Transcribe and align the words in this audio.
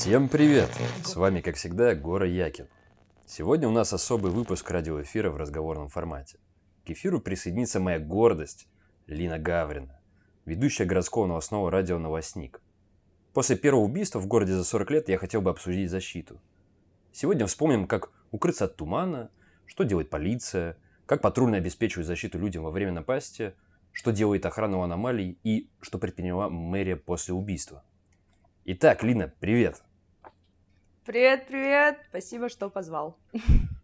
Всем 0.00 0.30
привет! 0.30 0.70
С 1.04 1.14
вами, 1.14 1.42
как 1.42 1.56
всегда, 1.56 1.94
Гора 1.94 2.24
Якин. 2.24 2.68
Сегодня 3.26 3.68
у 3.68 3.70
нас 3.70 3.92
особый 3.92 4.32
выпуск 4.32 4.70
радиоэфира 4.70 5.28
в 5.28 5.36
разговорном 5.36 5.88
формате. 5.88 6.38
К 6.86 6.92
эфиру 6.92 7.20
присоединится 7.20 7.80
моя 7.80 7.98
гордость 7.98 8.66
Лина 9.06 9.38
Гаврина, 9.38 10.00
ведущая 10.46 10.86
городского 10.86 11.26
новостного 11.26 11.70
радио 11.70 11.98
«Новостник». 11.98 12.62
После 13.34 13.56
первого 13.56 13.82
убийства 13.82 14.20
в 14.20 14.26
городе 14.26 14.54
за 14.54 14.64
40 14.64 14.90
лет 14.90 15.08
я 15.10 15.18
хотел 15.18 15.42
бы 15.42 15.50
обсудить 15.50 15.90
защиту. 15.90 16.40
Сегодня 17.12 17.46
вспомним, 17.46 17.86
как 17.86 18.10
укрыться 18.30 18.64
от 18.64 18.76
тумана, 18.76 19.30
что 19.66 19.84
делает 19.84 20.08
полиция, 20.08 20.78
как 21.04 21.20
патрульно 21.20 21.58
обеспечивают 21.58 22.06
защиту 22.06 22.38
людям 22.38 22.64
во 22.64 22.70
время 22.70 22.92
напасти, 22.92 23.52
что 23.92 24.12
делает 24.12 24.46
охрана 24.46 24.78
у 24.78 24.80
аномалий 24.80 25.38
и 25.44 25.68
что 25.82 25.98
предприняла 25.98 26.48
мэрия 26.48 26.96
после 26.96 27.34
убийства. 27.34 27.84
Итак, 28.64 29.02
Лина, 29.02 29.30
привет. 29.40 29.82
Привет, 31.10 31.48
привет. 31.48 31.98
Спасибо, 32.08 32.48
что 32.48 32.70
позвал. 32.70 33.18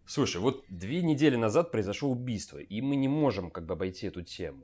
Слушай, 0.06 0.40
вот 0.40 0.64
две 0.68 1.02
недели 1.02 1.34
назад 1.34 1.72
произошло 1.72 2.08
убийство, 2.08 2.58
и 2.58 2.80
мы 2.80 2.94
не 2.94 3.08
можем 3.08 3.50
как 3.50 3.66
бы 3.66 3.72
обойти 3.72 4.06
эту 4.06 4.22
тему. 4.22 4.62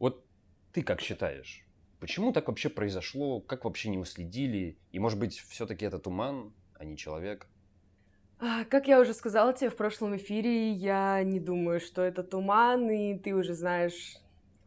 Вот 0.00 0.24
ты 0.72 0.82
как 0.82 1.00
считаешь, 1.00 1.64
почему 2.00 2.32
так 2.32 2.48
вообще 2.48 2.68
произошло, 2.68 3.38
как 3.40 3.64
вообще 3.64 3.90
не 3.90 3.98
уследили, 3.98 4.76
и 4.90 4.98
может 4.98 5.20
быть 5.20 5.38
все-таки 5.38 5.84
это 5.84 6.00
туман, 6.00 6.52
а 6.74 6.84
не 6.84 6.96
человек? 6.96 7.46
А, 8.40 8.64
как 8.64 8.88
я 8.88 8.98
уже 8.98 9.14
сказала 9.14 9.52
тебе 9.52 9.70
в 9.70 9.76
прошлом 9.76 10.16
эфире, 10.16 10.72
я 10.72 11.22
не 11.22 11.38
думаю, 11.38 11.78
что 11.78 12.02
это 12.02 12.24
туман, 12.24 12.90
и 12.90 13.16
ты 13.20 13.36
уже 13.36 13.54
знаешь, 13.54 14.16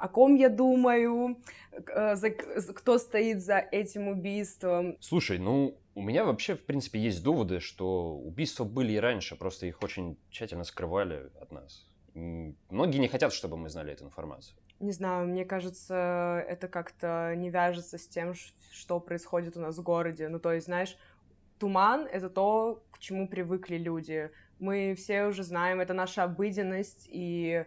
о 0.03 0.09
ком 0.09 0.35
я 0.35 0.49
думаю, 0.49 1.37
э, 1.71 2.15
за, 2.15 2.29
кто 2.29 2.97
стоит 2.97 3.41
за 3.41 3.59
этим 3.59 4.09
убийством. 4.09 4.97
Слушай, 4.99 5.39
ну, 5.39 5.77
у 5.95 6.01
меня 6.01 6.25
вообще, 6.25 6.55
в 6.55 6.65
принципе, 6.65 6.99
есть 6.99 7.23
доводы, 7.23 7.61
что 7.61 8.17
убийства 8.17 8.65
были 8.65 8.91
и 8.91 8.99
раньше, 8.99 9.37
просто 9.37 9.65
их 9.65 9.81
очень 9.81 10.17
тщательно 10.29 10.65
скрывали 10.65 11.29
от 11.39 11.53
нас. 11.53 11.87
Многие 12.13 12.97
не 12.97 13.07
хотят, 13.07 13.31
чтобы 13.31 13.55
мы 13.55 13.69
знали 13.69 13.93
эту 13.93 14.03
информацию. 14.03 14.57
Не 14.81 14.91
знаю, 14.91 15.25
мне 15.25 15.45
кажется, 15.45 16.43
это 16.49 16.67
как-то 16.67 17.33
не 17.37 17.49
вяжется 17.49 17.97
с 17.97 18.05
тем, 18.05 18.33
что 18.73 18.99
происходит 18.99 19.55
у 19.55 19.61
нас 19.61 19.77
в 19.77 19.83
городе. 19.83 20.27
Ну, 20.27 20.39
то 20.39 20.51
есть, 20.51 20.65
знаешь, 20.65 20.97
туман— 21.59 22.05
это 22.11 22.29
то, 22.29 22.83
к 22.91 22.99
чему 22.99 23.29
привыкли 23.29 23.77
люди. 23.77 24.31
Мы 24.59 24.95
все 24.97 25.27
уже 25.27 25.43
знаем, 25.43 25.79
это 25.79 25.93
наша 25.93 26.23
обыденность, 26.23 27.07
и 27.09 27.65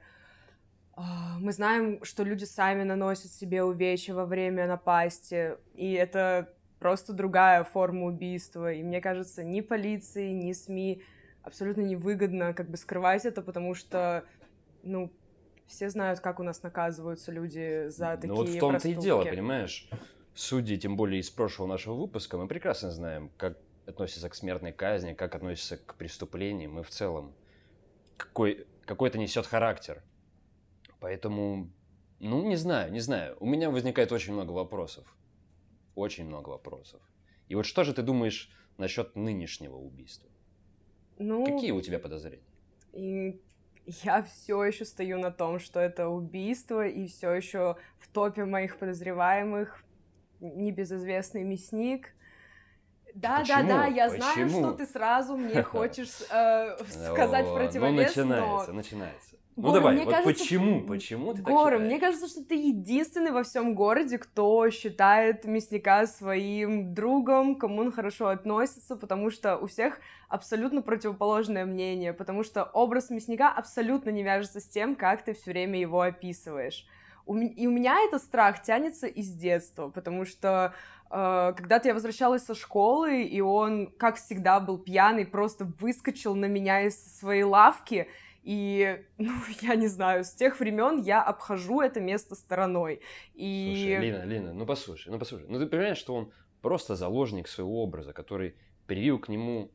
мы 0.97 1.53
знаем, 1.53 2.03
что 2.05 2.23
люди 2.23 2.45
сами 2.45 2.83
наносят 2.83 3.31
себе 3.31 3.63
увечья 3.63 4.15
во 4.15 4.25
время 4.25 4.67
напасти, 4.67 5.57
и 5.75 5.93
это 5.93 6.53
просто 6.79 7.13
другая 7.13 7.65
форма 7.65 8.07
убийства. 8.07 8.73
И 8.73 8.83
мне 8.83 9.01
кажется, 9.01 9.45
ни 9.45 9.61
полиции, 9.61 10.31
ни 10.31 10.53
СМИ 10.53 11.03
абсолютно 11.43 11.83
невыгодно 11.83 12.55
как 12.55 12.71
бы 12.71 12.77
скрывать 12.77 13.25
это, 13.25 13.43
потому 13.43 13.75
что, 13.75 14.25
ну, 14.83 15.13
все 15.67 15.91
знают, 15.91 16.21
как 16.21 16.41
у 16.41 16.43
нас 16.43 16.63
наказываются 16.63 17.33
люди 17.33 17.89
за 17.89 18.17
такие 18.17 18.29
Ну 18.29 18.37
вот 18.37 18.49
в 18.49 18.59
том-то 18.59 18.89
и 18.89 18.95
дело, 18.95 19.25
понимаешь? 19.25 19.89
Судьи, 20.35 20.77
тем 20.77 20.97
более 20.97 21.21
из 21.21 21.31
прошлого 21.31 21.69
нашего 21.69 21.95
выпуска, 21.95 22.37
мы 22.37 22.47
прекрасно 22.47 22.91
знаем, 22.91 23.31
как 23.37 23.59
относятся 23.87 24.29
к 24.29 24.35
смертной 24.35 24.73
казни, 24.73 25.15
как 25.15 25.35
относятся 25.35 25.77
к 25.77 25.95
преступлениям 25.95 26.79
и 26.81 26.83
в 26.83 26.91
целом 26.91 27.33
какой, 28.17 28.67
какой 28.85 29.09
это 29.09 29.19
несет 29.19 29.47
характер. 29.47 30.03
Поэтому, 31.01 31.71
ну, 32.21 32.47
не 32.47 32.57
знаю, 32.57 32.93
не 32.93 33.01
знаю. 33.01 33.37
У 33.41 33.47
меня 33.47 33.71
возникает 33.71 34.13
очень 34.13 34.33
много 34.33 34.53
вопросов. 34.53 35.17
Очень 35.95 36.27
много 36.27 36.51
вопросов. 36.51 37.01
И 37.49 37.55
вот 37.55 37.67
что 37.67 37.85
же 37.85 37.93
ты 37.93 38.03
думаешь 38.03 38.51
насчет 38.79 39.17
нынешнего 39.17 39.77
убийства? 39.77 40.29
Ну, 41.19 41.45
Какие 41.47 41.73
у 41.73 41.81
тебя 41.81 41.99
подозрения? 41.99 42.45
И 42.93 43.41
я 43.87 44.23
все 44.23 44.65
еще 44.65 44.85
стою 44.85 45.19
на 45.19 45.31
том, 45.31 45.59
что 45.61 45.81
это 45.81 46.09
убийство, 46.09 46.87
и 46.87 47.07
все 47.07 47.33
еще 47.33 47.77
в 47.99 48.09
топе 48.09 48.45
моих 48.45 48.79
подозреваемых 48.79 49.85
небезызвестный 50.41 51.45
мясник. 51.45 52.15
Да, 53.17 53.39
Почему? 53.41 53.69
да, 53.69 53.77
да, 53.77 53.87
я 53.87 54.09
Почему? 54.11 54.23
знаю, 54.23 54.49
что 54.51 54.73
ты 54.73 54.87
сразу 54.87 55.37
мне 55.39 55.63
хочешь 55.63 56.21
э, 56.31 56.77
сказать 56.87 57.47
противовес, 57.47 58.15
Ну, 58.17 58.25
начинается, 58.25 58.71
но... 58.71 58.77
начинается. 58.77 59.37
Ну 59.57 59.63
Гора, 59.63 59.75
давай, 59.77 59.95
мне 59.95 60.05
вот 60.05 60.15
кажется, 60.15 60.45
почему? 60.45 60.81
Почему 60.83 61.33
ты 61.33 61.41
Гора, 61.41 61.79
так 61.79 61.87
мне 61.87 61.99
кажется, 61.99 62.29
что 62.29 62.45
ты 62.45 62.57
единственный 62.57 63.31
во 63.31 63.43
всем 63.43 63.75
городе, 63.75 64.19
кто 64.19 64.69
считает 64.69 65.47
мясника 65.47 66.07
своим 66.07 66.93
другом, 66.93 67.55
кому 67.55 67.81
он 67.81 67.91
хорошо 67.91 68.29
относится, 68.29 68.97
потому 68.97 69.31
что 69.31 69.57
у 69.57 69.67
всех 69.67 69.99
абсолютно 70.29 70.83
противоположное 70.83 71.65
мнение, 71.65 72.13
потому 72.13 72.45
что 72.45 72.65
образ 72.65 73.09
мясника 73.09 73.51
абсолютно 73.51 74.11
не 74.11 74.23
вяжется 74.23 74.61
с 74.61 74.69
тем, 74.69 74.95
как 74.95 75.25
ты 75.25 75.33
все 75.33 75.53
время 75.53 75.81
его 75.81 76.03
описываешь. 76.03 76.87
И 77.27 77.67
у 77.67 77.71
меня 77.71 77.99
этот 78.07 78.23
страх 78.23 78.63
тянется 78.63 79.07
из 79.07 79.33
детства, 79.33 79.89
потому 79.89 80.25
что 80.27 80.75
когда-то 81.09 81.89
я 81.89 81.95
возвращалась 81.95 82.43
со 82.43 82.55
школы, 82.55 83.23
и 83.23 83.41
он, 83.41 83.89
как 83.99 84.17
всегда, 84.17 84.61
был 84.61 84.79
пьяный, 84.79 85.27
просто 85.27 85.65
выскочил 85.79 86.35
на 86.35 86.47
меня 86.47 86.83
из 86.83 87.19
своей 87.19 87.45
лавки, 87.45 88.09
и, 88.43 89.05
ну, 89.19 89.33
я 89.61 89.75
не 89.75 89.89
знаю, 89.89 90.25
с 90.25 90.31
тех 90.31 90.61
времен 90.61 91.01
я 91.01 91.23
обхожу 91.23 91.81
это 91.81 92.01
место 92.01 92.35
стороной. 92.35 93.01
И... 93.35 93.75
Слушай, 93.75 94.01
Лина, 94.01 94.25
Лина, 94.25 94.53
ну 94.53 94.67
послушай, 94.67 95.11
ну 95.11 95.19
послушай. 95.19 95.47
Ну 95.49 95.59
ты 95.59 95.67
понимаешь, 95.67 95.99
что 95.99 96.15
он 96.15 96.33
просто 96.63 96.95
заложник 96.95 97.49
своего 97.49 97.83
образа, 97.83 98.13
который 98.13 98.55
привил 98.87 99.19
к 99.19 99.29
нему 99.29 99.73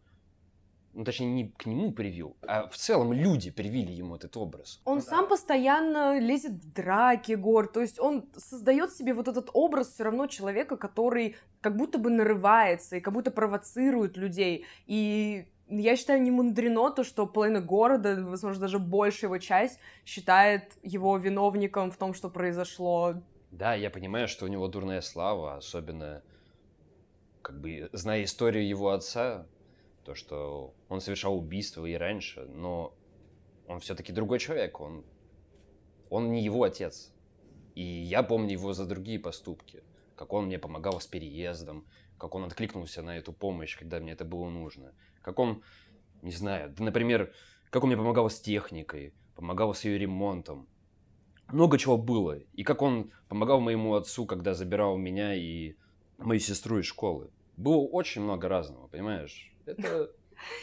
ну, 0.94 1.04
точнее, 1.04 1.28
не 1.28 1.50
к 1.50 1.66
нему 1.66 1.92
привил, 1.92 2.36
а 2.42 2.68
в 2.68 2.76
целом 2.76 3.14
люди 3.14 3.50
привили 3.50 3.92
ему 3.92 4.16
этот 4.16 4.36
образ. 4.36 4.82
Он 4.86 4.96
ну, 4.96 5.02
сам 5.02 5.28
постоянно 5.28 6.20
лезет 6.20 6.54
в 6.54 6.74
драки, 6.74 7.34
Гор, 7.34 7.68
то 7.68 7.80
есть 7.80 8.00
он 8.00 8.26
создает 8.36 8.92
себе 8.92 9.14
вот 9.14 9.28
этот 9.28 9.50
образ 9.54 9.94
все 9.94 10.04
равно 10.04 10.28
человека, 10.28 10.78
который 10.78 11.38
как 11.62 11.78
будто 11.78 11.98
бы 11.98 12.10
нарывается 12.10 12.98
и 12.98 13.00
как 13.00 13.14
будто 13.14 13.32
провоцирует 13.32 14.18
людей. 14.18 14.66
И 14.86 15.46
я 15.70 15.96
считаю, 15.96 16.22
не 16.22 16.32
мудрено 16.32 16.92
то, 16.92 17.04
что 17.04 17.26
половина 17.26 17.62
города, 17.62 18.18
возможно, 18.22 18.62
даже 18.62 18.80
большая 18.80 19.30
его 19.30 19.38
часть, 19.38 19.80
считает 20.06 20.74
его 20.84 21.18
виновником 21.18 21.92
в 21.92 21.98
том, 21.98 22.14
что 22.14 22.30
произошло. 22.30 23.14
Да, 23.52 23.74
я 23.76 23.90
понимаю, 23.90 24.28
что 24.28 24.46
у 24.46 24.48
него 24.50 24.68
дурная 24.68 25.02
слава, 25.02 25.56
особенно, 25.56 26.22
как 27.42 27.60
бы, 27.62 27.90
зная 27.94 28.24
историю 28.24 28.68
его 28.68 28.90
отца, 28.92 29.46
то, 30.12 30.16
что 30.16 30.74
он 30.90 31.00
совершал 31.00 31.38
убийство 31.38 31.86
и 31.86 31.94
раньше, 31.94 32.46
но 32.46 32.94
он 33.68 33.80
все-таки 33.80 34.12
другой 34.12 34.40
человек, 34.40 34.82
он, 34.82 35.06
он 36.10 36.32
не 36.32 36.44
его 36.44 36.64
отец. 36.64 37.14
И 37.76 37.82
я 37.82 38.22
помню 38.22 38.52
его 38.52 38.74
за 38.74 38.86
другие 38.86 39.20
поступки, 39.20 39.84
как 40.18 40.34
он 40.34 40.48
мне 40.48 40.60
помогал 40.60 41.00
с 41.00 41.08
переездом, 41.08 41.86
как 42.18 42.36
он 42.36 42.44
откликнулся 42.44 43.02
на 43.02 43.18
эту 43.18 43.32
помощь, 43.32 43.78
когда 43.78 44.00
мне 44.00 44.12
это 44.12 44.26
было 44.26 44.50
нужно, 44.50 44.94
как 45.22 45.40
он, 45.40 45.64
не 46.22 46.32
знаю, 46.32 46.76
например, 46.78 47.34
как 47.70 47.84
он 47.84 47.90
мне 47.90 47.98
помогал 47.98 48.30
с 48.30 48.42
техникой, 48.42 49.14
помогал 49.36 49.74
с 49.74 49.86
ее 49.86 49.98
ремонтом. 49.98 50.68
Много 51.48 51.78
чего 51.78 51.98
было. 51.98 52.38
И 52.54 52.64
как 52.64 52.82
он 52.82 53.12
помогал 53.30 53.62
моему 53.62 53.96
отцу, 53.96 54.26
когда 54.26 54.54
забирал 54.54 54.98
меня 54.98 55.36
и 55.36 55.76
мою 56.18 56.42
сестру 56.42 56.80
из 56.80 56.86
школы. 56.86 57.30
Было 57.56 57.80
очень 57.80 58.22
много 58.22 58.50
разного, 58.50 58.88
понимаешь? 58.88 59.51
Это 59.78 60.12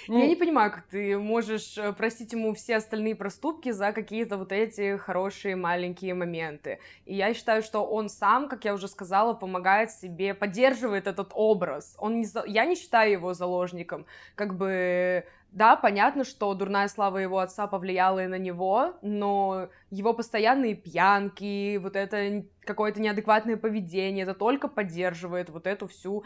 ну... 0.08 0.18
Я 0.18 0.26
не 0.26 0.36
понимаю, 0.36 0.70
как 0.70 0.86
ты 0.86 1.18
можешь 1.18 1.76
э, 1.78 1.92
простить 1.92 2.32
ему 2.32 2.54
все 2.54 2.76
остальные 2.76 3.14
проступки 3.14 3.70
за 3.70 3.92
какие-то 3.92 4.36
вот 4.36 4.52
эти 4.52 4.96
хорошие 4.96 5.56
маленькие 5.56 6.14
моменты. 6.14 6.78
И 7.04 7.14
я 7.14 7.34
считаю, 7.34 7.62
что 7.62 7.84
он 7.84 8.08
сам, 8.08 8.48
как 8.48 8.64
я 8.64 8.74
уже 8.74 8.88
сказала, 8.88 9.34
помогает 9.34 9.90
себе, 9.90 10.34
поддерживает 10.34 11.06
этот 11.06 11.30
образ. 11.34 11.94
Он 11.98 12.16
не 12.16 12.24
за... 12.24 12.44
Я 12.46 12.64
не 12.64 12.74
считаю 12.74 13.12
его 13.12 13.34
заложником. 13.34 14.06
Как 14.34 14.56
бы 14.56 15.24
да, 15.50 15.76
понятно, 15.76 16.24
что 16.24 16.52
дурная 16.54 16.88
слава 16.88 17.18
его 17.18 17.38
отца 17.38 17.66
повлияла 17.66 18.24
и 18.24 18.26
на 18.26 18.38
него, 18.38 18.94
но 19.02 19.68
его 19.90 20.12
постоянные 20.12 20.74
пьянки, 20.74 21.78
вот 21.78 21.96
это 21.96 22.44
какое-то 22.60 23.00
неадекватное 23.00 23.56
поведение, 23.56 24.24
это 24.24 24.34
только 24.34 24.68
поддерживает 24.68 25.48
вот 25.48 25.66
эту 25.66 25.88
всю 25.88 26.24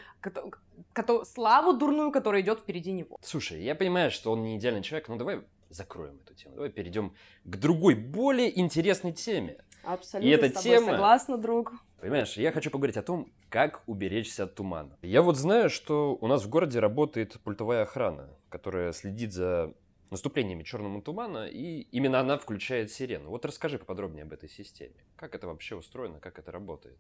славу 1.25 1.73
дурную, 1.73 2.11
которая 2.11 2.43
идет 2.43 2.61
впереди 2.61 2.93
него. 2.93 3.19
Слушай, 3.23 3.63
я 3.63 3.75
понимаю, 3.75 4.11
что 4.11 4.33
он 4.33 4.43
не 4.43 4.57
идеальный 4.57 4.83
человек, 4.83 5.09
но 5.09 5.17
давай 5.17 5.43
закроем 5.71 6.19
эту 6.25 6.35
тему. 6.35 6.55
Давай 6.55 6.71
перейдем 6.71 7.15
к 7.45 7.57
другой, 7.57 7.95
более 7.95 8.59
интересной 8.59 9.13
теме. 9.13 9.57
Абсолютно 9.85 10.29
и 10.29 10.31
эта 10.31 10.49
с 10.49 10.63
тобой 10.63 10.79
тема... 10.79 10.93
согласна, 10.93 11.39
друг. 11.39 11.73
Понимаешь, 12.03 12.37
я 12.37 12.51
хочу 12.51 12.69
поговорить 12.69 12.97
о 12.97 13.03
том, 13.03 13.33
как 13.49 13.85
уберечься 13.87 14.43
от 14.43 14.57
тумана. 14.57 14.99
Я 15.03 15.23
вот 15.23 15.37
знаю, 15.37 15.71
что 15.71 16.19
у 16.21 16.27
нас 16.27 16.43
в 16.43 16.49
городе 16.49 16.81
работает 16.81 17.41
пультовая 17.45 17.83
охрана, 17.83 18.29
которая 18.49 18.93
следит 18.93 19.33
за 19.33 19.73
наступлениями 20.11 20.65
черного 20.65 21.01
тумана, 21.01 21.47
и 21.47 21.83
именно 21.93 22.19
она 22.19 22.39
включает 22.39 22.91
сирену. 22.91 23.31
Вот 23.31 23.45
расскажи 23.45 23.79
поподробнее 23.79 24.25
об 24.25 24.33
этой 24.33 24.49
системе. 24.49 24.97
Как 25.15 25.37
это 25.37 25.47
вообще 25.47 25.77
устроено, 25.77 26.19
как 26.19 26.41
это 26.41 26.51
работает? 26.51 26.99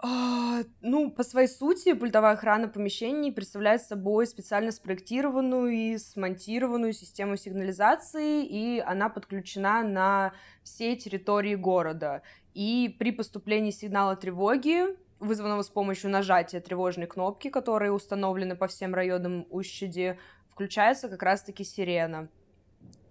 А, 0.00 0.60
ну, 0.80 1.10
по 1.10 1.24
своей 1.24 1.48
сути, 1.48 1.92
пультовая 1.92 2.34
охрана 2.34 2.68
помещений 2.68 3.32
представляет 3.32 3.82
собой 3.82 4.28
специально 4.28 4.70
спроектированную 4.70 5.72
и 5.72 5.98
смонтированную 5.98 6.92
систему 6.92 7.36
сигнализации, 7.36 8.46
и 8.46 8.78
она 8.78 9.08
подключена 9.08 9.82
на 9.82 10.32
всей 10.62 10.94
территории 10.96 11.56
города. 11.56 12.22
И 12.54 12.94
при 12.98 13.12
поступлении 13.12 13.70
сигнала 13.70 14.16
тревоги, 14.16 14.96
вызванного 15.20 15.62
с 15.62 15.68
помощью 15.68 16.10
нажатия 16.10 16.60
тревожной 16.60 17.06
кнопки, 17.06 17.50
которые 17.50 17.92
установлены 17.92 18.56
по 18.56 18.66
всем 18.66 18.94
районам 18.94 19.46
Ущеди, 19.50 20.18
включается 20.48 21.08
как 21.08 21.22
раз-таки 21.22 21.64
сирена. 21.64 22.28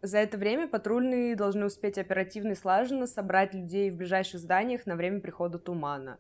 За 0.02 0.20
это 0.20 0.38
время 0.38 0.68
патрульные 0.68 1.36
должны 1.36 1.66
успеть 1.66 1.98
оперативно 1.98 2.52
и 2.52 2.56
слаженно 2.56 3.08
собрать 3.08 3.54
людей 3.54 3.90
в 3.90 3.98
ближайших 3.98 4.40
зданиях 4.40 4.86
на 4.86 4.96
время 4.96 5.20
прихода 5.20 5.58
тумана. 5.58 6.18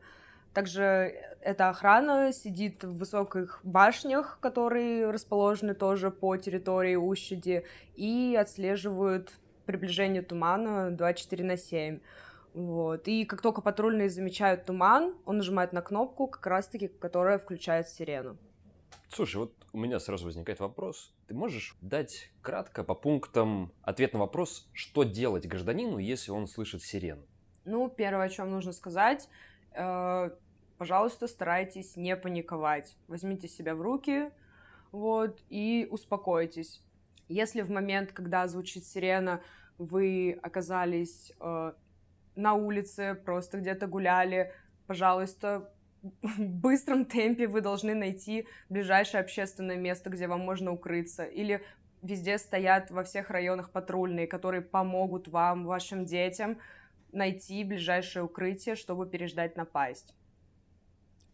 Также 0.53 1.13
эта 1.41 1.69
охрана 1.69 2.33
сидит 2.33 2.83
в 2.83 2.97
высоких 2.97 3.59
башнях, 3.63 4.39
которые 4.41 5.11
расположены 5.11 5.75
тоже 5.75 6.09
по 6.09 6.35
территории 6.37 6.95
Ущеди, 6.95 7.63
и 7.95 8.35
отслеживают 8.39 9.31
приближение 9.67 10.23
тумана 10.23 10.89
24 10.89 11.43
на 11.43 11.57
7. 11.57 11.99
Вот. 12.57 13.07
И 13.07 13.23
как 13.25 13.43
только 13.43 13.61
патрульные 13.61 14.09
замечают 14.09 14.65
туман, 14.65 15.13
он 15.25 15.37
нажимает 15.37 15.73
на 15.73 15.83
кнопку, 15.83 16.25
как 16.25 16.47
раз-таки, 16.47 16.87
которая 16.87 17.37
включает 17.37 17.87
сирену. 17.87 18.35
Слушай, 19.09 19.37
вот 19.37 19.53
у 19.73 19.77
меня 19.77 19.99
сразу 19.99 20.25
возникает 20.25 20.59
вопрос. 20.59 21.13
Ты 21.27 21.35
можешь 21.35 21.77
дать 21.81 22.31
кратко 22.41 22.83
по 22.83 22.95
пунктам 22.95 23.71
ответ 23.83 24.13
на 24.13 24.19
вопрос, 24.21 24.67
что 24.73 25.03
делать 25.03 25.47
гражданину, 25.47 25.99
если 25.99 26.31
он 26.31 26.47
слышит 26.47 26.81
сирену? 26.81 27.21
Ну, 27.63 27.89
первое, 27.89 28.25
о 28.25 28.29
чем 28.29 28.49
нужно 28.49 28.71
сказать, 28.71 29.29
э, 29.73 30.31
пожалуйста, 30.79 31.27
старайтесь 31.27 31.95
не 31.95 32.15
паниковать. 32.17 32.97
Возьмите 33.07 33.47
себя 33.47 33.75
в 33.75 33.83
руки, 33.83 34.31
вот, 34.91 35.43
и 35.49 35.87
успокойтесь. 35.91 36.81
Если 37.27 37.61
в 37.61 37.69
момент, 37.69 38.13
когда 38.13 38.47
звучит 38.47 38.83
сирена, 38.83 39.43
вы 39.77 40.39
оказались 40.41 41.31
э, 41.39 41.73
на 42.37 42.53
улице, 42.53 43.15
просто 43.25 43.57
где-то 43.57 43.87
гуляли, 43.87 44.53
пожалуйста, 44.85 45.73
в 46.21 46.39
быстром 46.39 47.05
темпе 47.05 47.47
вы 47.47 47.61
должны 47.61 47.93
найти 47.93 48.47
ближайшее 48.69 49.21
общественное 49.21 49.77
место, 49.77 50.09
где 50.09 50.27
вам 50.27 50.41
можно 50.41 50.71
укрыться. 50.71 51.25
Или 51.25 51.61
везде 52.01 52.37
стоят 52.37 52.91
во 52.91 53.03
всех 53.03 53.29
районах 53.29 53.71
патрульные, 53.71 54.27
которые 54.27 54.61
помогут 54.61 55.27
вам, 55.27 55.65
вашим 55.65 56.05
детям 56.05 56.59
найти 57.11 57.63
ближайшее 57.63 58.23
укрытие, 58.23 58.75
чтобы 58.75 59.07
переждать 59.07 59.55
напасть. 59.55 60.13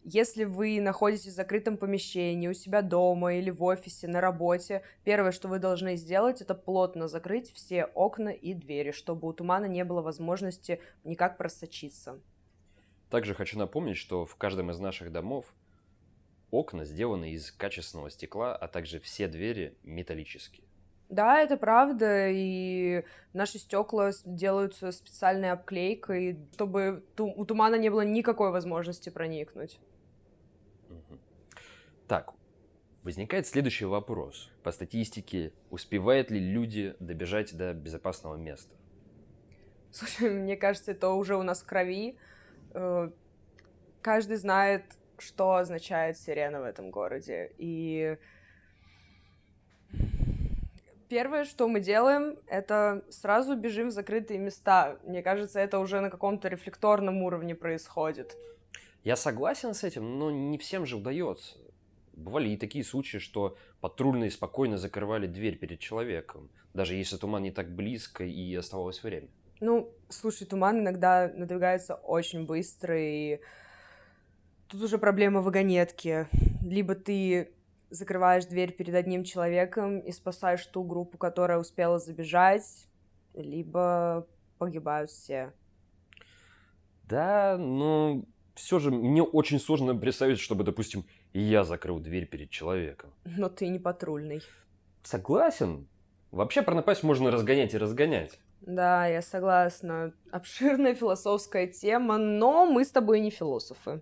Если 0.06 0.44
вы 0.44 0.82
находитесь 0.82 1.32
в 1.32 1.34
закрытом 1.34 1.78
помещении, 1.78 2.46
у 2.46 2.52
себя 2.52 2.82
дома 2.82 3.36
или 3.36 3.48
в 3.48 3.62
офисе, 3.64 4.06
на 4.06 4.20
работе, 4.20 4.82
первое, 5.02 5.32
что 5.32 5.48
вы 5.48 5.58
должны 5.58 5.96
сделать, 5.96 6.42
это 6.42 6.54
плотно 6.54 7.08
закрыть 7.08 7.50
все 7.50 7.86
окна 7.86 8.28
и 8.28 8.52
двери, 8.52 8.92
чтобы 8.92 9.26
у 9.26 9.32
тумана 9.32 9.64
не 9.64 9.82
было 9.82 10.02
возможности 10.02 10.82
никак 11.04 11.38
просочиться. 11.38 12.20
Также 13.08 13.34
хочу 13.34 13.58
напомнить, 13.58 13.96
что 13.96 14.26
в 14.26 14.36
каждом 14.36 14.70
из 14.70 14.78
наших 14.78 15.10
домов 15.10 15.46
окна 16.50 16.84
сделаны 16.84 17.30
из 17.30 17.50
качественного 17.50 18.10
стекла, 18.10 18.54
а 18.54 18.68
также 18.68 19.00
все 19.00 19.26
двери 19.26 19.74
металлические. 19.84 20.66
Да, 21.08 21.40
это 21.40 21.56
правда, 21.56 22.28
и 22.28 23.04
наши 23.32 23.58
стекла 23.58 24.10
делаются 24.26 24.92
специальной 24.92 25.52
обклейкой, 25.52 26.38
чтобы 26.52 27.04
у 27.18 27.44
тумана 27.46 27.76
не 27.76 27.88
было 27.88 28.02
никакой 28.02 28.50
возможности 28.50 29.08
проникнуть. 29.08 29.80
Так, 32.06 32.34
возникает 33.02 33.46
следующий 33.46 33.86
вопрос. 33.86 34.50
По 34.62 34.72
статистике, 34.72 35.52
успевают 35.70 36.30
ли 36.30 36.38
люди 36.38 36.94
добежать 37.00 37.56
до 37.56 37.72
безопасного 37.72 38.36
места? 38.36 38.74
Слушай, 39.90 40.30
мне 40.42 40.56
кажется, 40.56 40.92
это 40.92 41.10
уже 41.10 41.36
у 41.36 41.42
нас 41.42 41.62
в 41.62 41.66
крови. 41.66 42.18
Э, 42.74 43.08
каждый 44.02 44.36
знает, 44.36 44.84
что 45.18 45.54
означает 45.54 46.18
сирена 46.18 46.60
в 46.60 46.64
этом 46.64 46.90
городе. 46.90 47.52
И 47.56 48.18
первое, 51.08 51.44
что 51.44 51.68
мы 51.68 51.80
делаем, 51.80 52.36
это 52.46 53.04
сразу 53.08 53.56
бежим 53.56 53.88
в 53.88 53.92
закрытые 53.92 54.38
места. 54.38 54.98
Мне 55.04 55.22
кажется, 55.22 55.60
это 55.60 55.78
уже 55.78 56.00
на 56.00 56.10
каком-то 56.10 56.48
рефлекторном 56.48 57.22
уровне 57.22 57.54
происходит. 57.54 58.36
Я 59.04 59.16
согласен 59.16 59.74
с 59.74 59.84
этим, 59.84 60.18
но 60.18 60.30
не 60.30 60.58
всем 60.58 60.84
же 60.86 60.96
удается. 60.96 61.56
Бывали 62.16 62.50
и 62.50 62.56
такие 62.56 62.84
случаи, 62.84 63.18
что 63.18 63.56
патрульные 63.80 64.30
спокойно 64.30 64.78
закрывали 64.78 65.26
дверь 65.26 65.58
перед 65.58 65.80
человеком, 65.80 66.48
даже 66.72 66.94
если 66.94 67.16
туман 67.16 67.42
не 67.42 67.50
так 67.50 67.74
близко 67.74 68.24
и 68.24 68.54
оставалось 68.54 69.02
время. 69.02 69.28
Ну, 69.60 69.92
слушай, 70.08 70.46
туман 70.46 70.80
иногда 70.80 71.32
надвигается 71.34 71.94
очень 71.94 72.46
быстро, 72.46 72.98
и 72.98 73.40
тут 74.68 74.82
уже 74.82 74.98
проблема 74.98 75.40
вагонетки. 75.40 76.26
Либо 76.62 76.94
ты 76.94 77.52
закрываешь 77.90 78.46
дверь 78.46 78.72
перед 78.72 78.94
одним 78.94 79.24
человеком 79.24 80.00
и 80.00 80.12
спасаешь 80.12 80.66
ту 80.66 80.82
группу, 80.82 81.18
которая 81.18 81.58
успела 81.58 81.98
забежать, 81.98 82.86
либо 83.34 84.26
погибают 84.58 85.10
все. 85.10 85.52
Да, 87.04 87.56
но 87.58 88.24
все 88.54 88.78
же 88.78 88.90
мне 88.90 89.22
очень 89.22 89.60
сложно 89.60 89.94
представить, 89.94 90.38
чтобы, 90.38 90.64
допустим, 90.64 91.04
и 91.34 91.40
я 91.40 91.64
закрыл 91.64 91.98
дверь 91.98 92.26
перед 92.26 92.48
человеком. 92.48 93.12
Но 93.24 93.48
ты 93.50 93.68
не 93.68 93.78
патрульный. 93.78 94.40
Согласен. 95.02 95.88
Вообще 96.30 96.62
про 96.62 96.74
напасть 96.74 97.02
можно 97.02 97.30
разгонять 97.30 97.74
и 97.74 97.78
разгонять. 97.78 98.38
Да, 98.60 99.06
я 99.06 99.20
согласна. 99.20 100.14
Обширная 100.30 100.94
философская 100.94 101.66
тема, 101.66 102.16
но 102.18 102.64
мы 102.64 102.84
с 102.84 102.90
тобой 102.90 103.20
не 103.20 103.30
философы. 103.30 104.00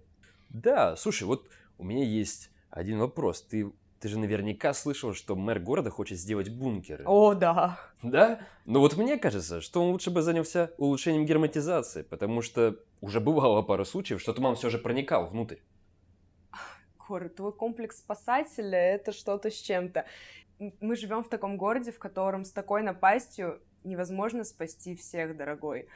Да, 0.50 0.94
слушай, 0.96 1.24
вот 1.24 1.48
у 1.78 1.84
меня 1.84 2.04
есть 2.04 2.50
один 2.70 2.98
вопрос. 2.98 3.42
Ты, 3.42 3.72
ты 3.98 4.08
же 4.08 4.18
наверняка 4.18 4.74
слышал, 4.74 5.14
что 5.14 5.34
мэр 5.34 5.58
города 5.58 5.88
хочет 5.88 6.18
сделать 6.18 6.50
бункеры. 6.50 7.04
О, 7.06 7.32
да. 7.34 7.80
Да? 8.02 8.40
Но 8.66 8.80
вот 8.80 8.98
мне 8.98 9.16
кажется, 9.16 9.62
что 9.62 9.82
он 9.82 9.92
лучше 9.92 10.10
бы 10.10 10.20
занялся 10.20 10.70
улучшением 10.76 11.24
герметизации, 11.24 12.02
потому 12.02 12.42
что 12.42 12.76
уже 13.00 13.20
бывало 13.20 13.62
пару 13.62 13.86
случаев, 13.86 14.20
что 14.20 14.34
туман 14.34 14.54
все 14.54 14.68
же 14.68 14.76
проникал 14.76 15.26
внутрь 15.26 15.56
горы. 17.12 17.28
Твой 17.28 17.52
комплекс 17.52 17.98
спасателя— 17.98 18.78
это 18.94 19.12
что-то 19.12 19.50
с 19.50 19.54
чем-то. 19.54 20.06
Мы 20.80 20.96
живем 20.96 21.22
в 21.22 21.28
таком 21.28 21.56
городе, 21.56 21.92
в 21.92 21.98
котором 21.98 22.44
с 22.44 22.52
такой 22.52 22.82
напастью 22.82 23.60
невозможно 23.84 24.44
спасти 24.44 24.94
всех, 24.94 25.36
дорогой. 25.36 25.88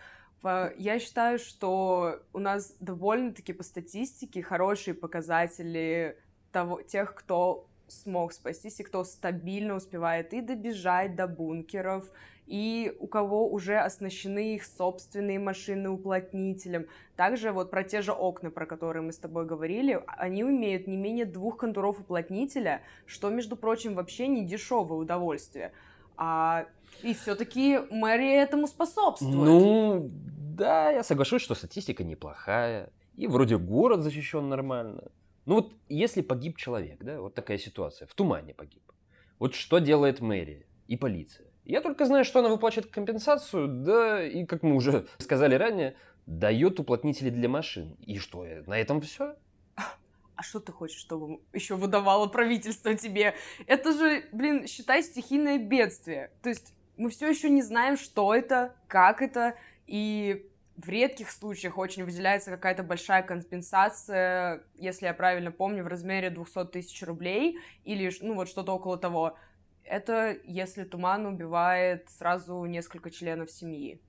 Я 0.42 0.98
считаю, 0.98 1.38
что 1.38 2.20
у 2.32 2.38
нас 2.38 2.76
довольно-таки 2.80 3.52
по 3.52 3.62
статистике 3.62 4.42
хорошие 4.42 4.94
показатели 4.94 6.18
того, 6.52 6.82
тех, 6.82 7.14
кто 7.14 7.66
смог 7.88 8.32
спастись 8.32 8.80
и 8.80 8.82
кто 8.82 9.04
стабильно 9.04 9.74
успевает 9.74 10.32
и 10.32 10.40
добежать 10.40 11.14
до 11.14 11.26
бункеров, 11.26 12.10
и 12.46 12.96
у 13.00 13.06
кого 13.06 13.48
уже 13.50 13.78
оснащены 13.78 14.54
их 14.54 14.64
собственные 14.64 15.38
машины 15.38 15.88
уплотнителем. 15.88 16.86
Также 17.16 17.52
вот 17.52 17.70
про 17.70 17.82
те 17.82 18.02
же 18.02 18.12
окна, 18.12 18.50
про 18.50 18.66
которые 18.66 19.02
мы 19.02 19.12
с 19.12 19.18
тобой 19.18 19.46
говорили, 19.46 20.00
они 20.06 20.42
имеют 20.42 20.86
не 20.86 20.96
менее 20.96 21.24
двух 21.24 21.56
контуров 21.56 22.00
уплотнителя, 22.00 22.82
что, 23.04 23.30
между 23.30 23.56
прочим, 23.56 23.94
вообще 23.94 24.28
не 24.28 24.44
дешевое 24.44 24.98
удовольствие. 24.98 25.72
А, 26.16 26.66
и 27.02 27.14
все-таки 27.14 27.80
мэрия 27.90 28.42
этому 28.42 28.68
способствует. 28.68 29.34
Ну, 29.34 30.10
да, 30.56 30.90
я 30.90 31.02
соглашусь, 31.02 31.42
что 31.42 31.54
статистика 31.54 32.04
неплохая. 32.04 32.90
И 33.16 33.26
вроде 33.26 33.58
город 33.58 34.02
защищен 34.02 34.48
нормально. 34.48 35.04
Ну 35.46 35.54
вот 35.54 35.72
если 35.88 36.22
погиб 36.22 36.56
человек, 36.56 37.02
да, 37.02 37.20
вот 37.20 37.34
такая 37.34 37.58
ситуация, 37.58 38.06
в 38.06 38.14
тумане 38.14 38.52
погиб. 38.52 38.82
Вот 39.38 39.54
что 39.54 39.78
делает 39.78 40.20
мэрия 40.20 40.66
и 40.88 40.96
полиция? 40.96 41.46
Я 41.64 41.80
только 41.80 42.04
знаю, 42.06 42.24
что 42.24 42.40
она 42.40 42.48
выплачивает 42.48 42.90
компенсацию, 42.90 43.68
да, 43.68 44.24
и, 44.24 44.44
как 44.44 44.62
мы 44.62 44.74
уже 44.74 45.06
сказали 45.18 45.54
ранее, 45.54 45.96
дает 46.26 46.80
уплотнители 46.80 47.30
для 47.30 47.48
машин. 47.48 47.96
И 48.00 48.18
что, 48.18 48.44
на 48.66 48.78
этом 48.78 49.00
все? 49.00 49.36
А 49.74 50.42
что 50.42 50.60
ты 50.60 50.70
хочешь, 50.70 51.00
чтобы 51.00 51.40
еще 51.54 51.76
выдавало 51.76 52.26
правительство 52.26 52.94
тебе? 52.94 53.34
Это 53.66 53.92
же, 53.92 54.28
блин, 54.32 54.66
считай 54.66 55.02
стихийное 55.02 55.58
бедствие. 55.58 56.30
То 56.42 56.50
есть 56.50 56.74
мы 56.96 57.08
все 57.08 57.28
еще 57.28 57.48
не 57.48 57.62
знаем, 57.62 57.96
что 57.96 58.34
это, 58.34 58.74
как 58.86 59.22
это, 59.22 59.56
и 59.86 60.50
в 60.76 60.88
редких 60.88 61.30
случаях 61.30 61.78
очень 61.78 62.04
выделяется 62.04 62.50
какая-то 62.50 62.82
большая 62.82 63.22
компенсация, 63.22 64.62
если 64.74 65.06
я 65.06 65.14
правильно 65.14 65.50
помню, 65.50 65.82
в 65.84 65.86
размере 65.86 66.30
200 66.30 66.66
тысяч 66.66 67.02
рублей 67.02 67.58
или, 67.84 68.12
ну, 68.20 68.34
вот 68.34 68.48
что-то 68.48 68.72
около 68.72 68.98
того 68.98 69.36
это 69.86 70.36
если 70.44 70.84
туман 70.84 71.26
убивает 71.26 72.08
сразу 72.10 72.64
несколько 72.64 73.10
членов 73.10 73.50
семьи. 73.50 74.02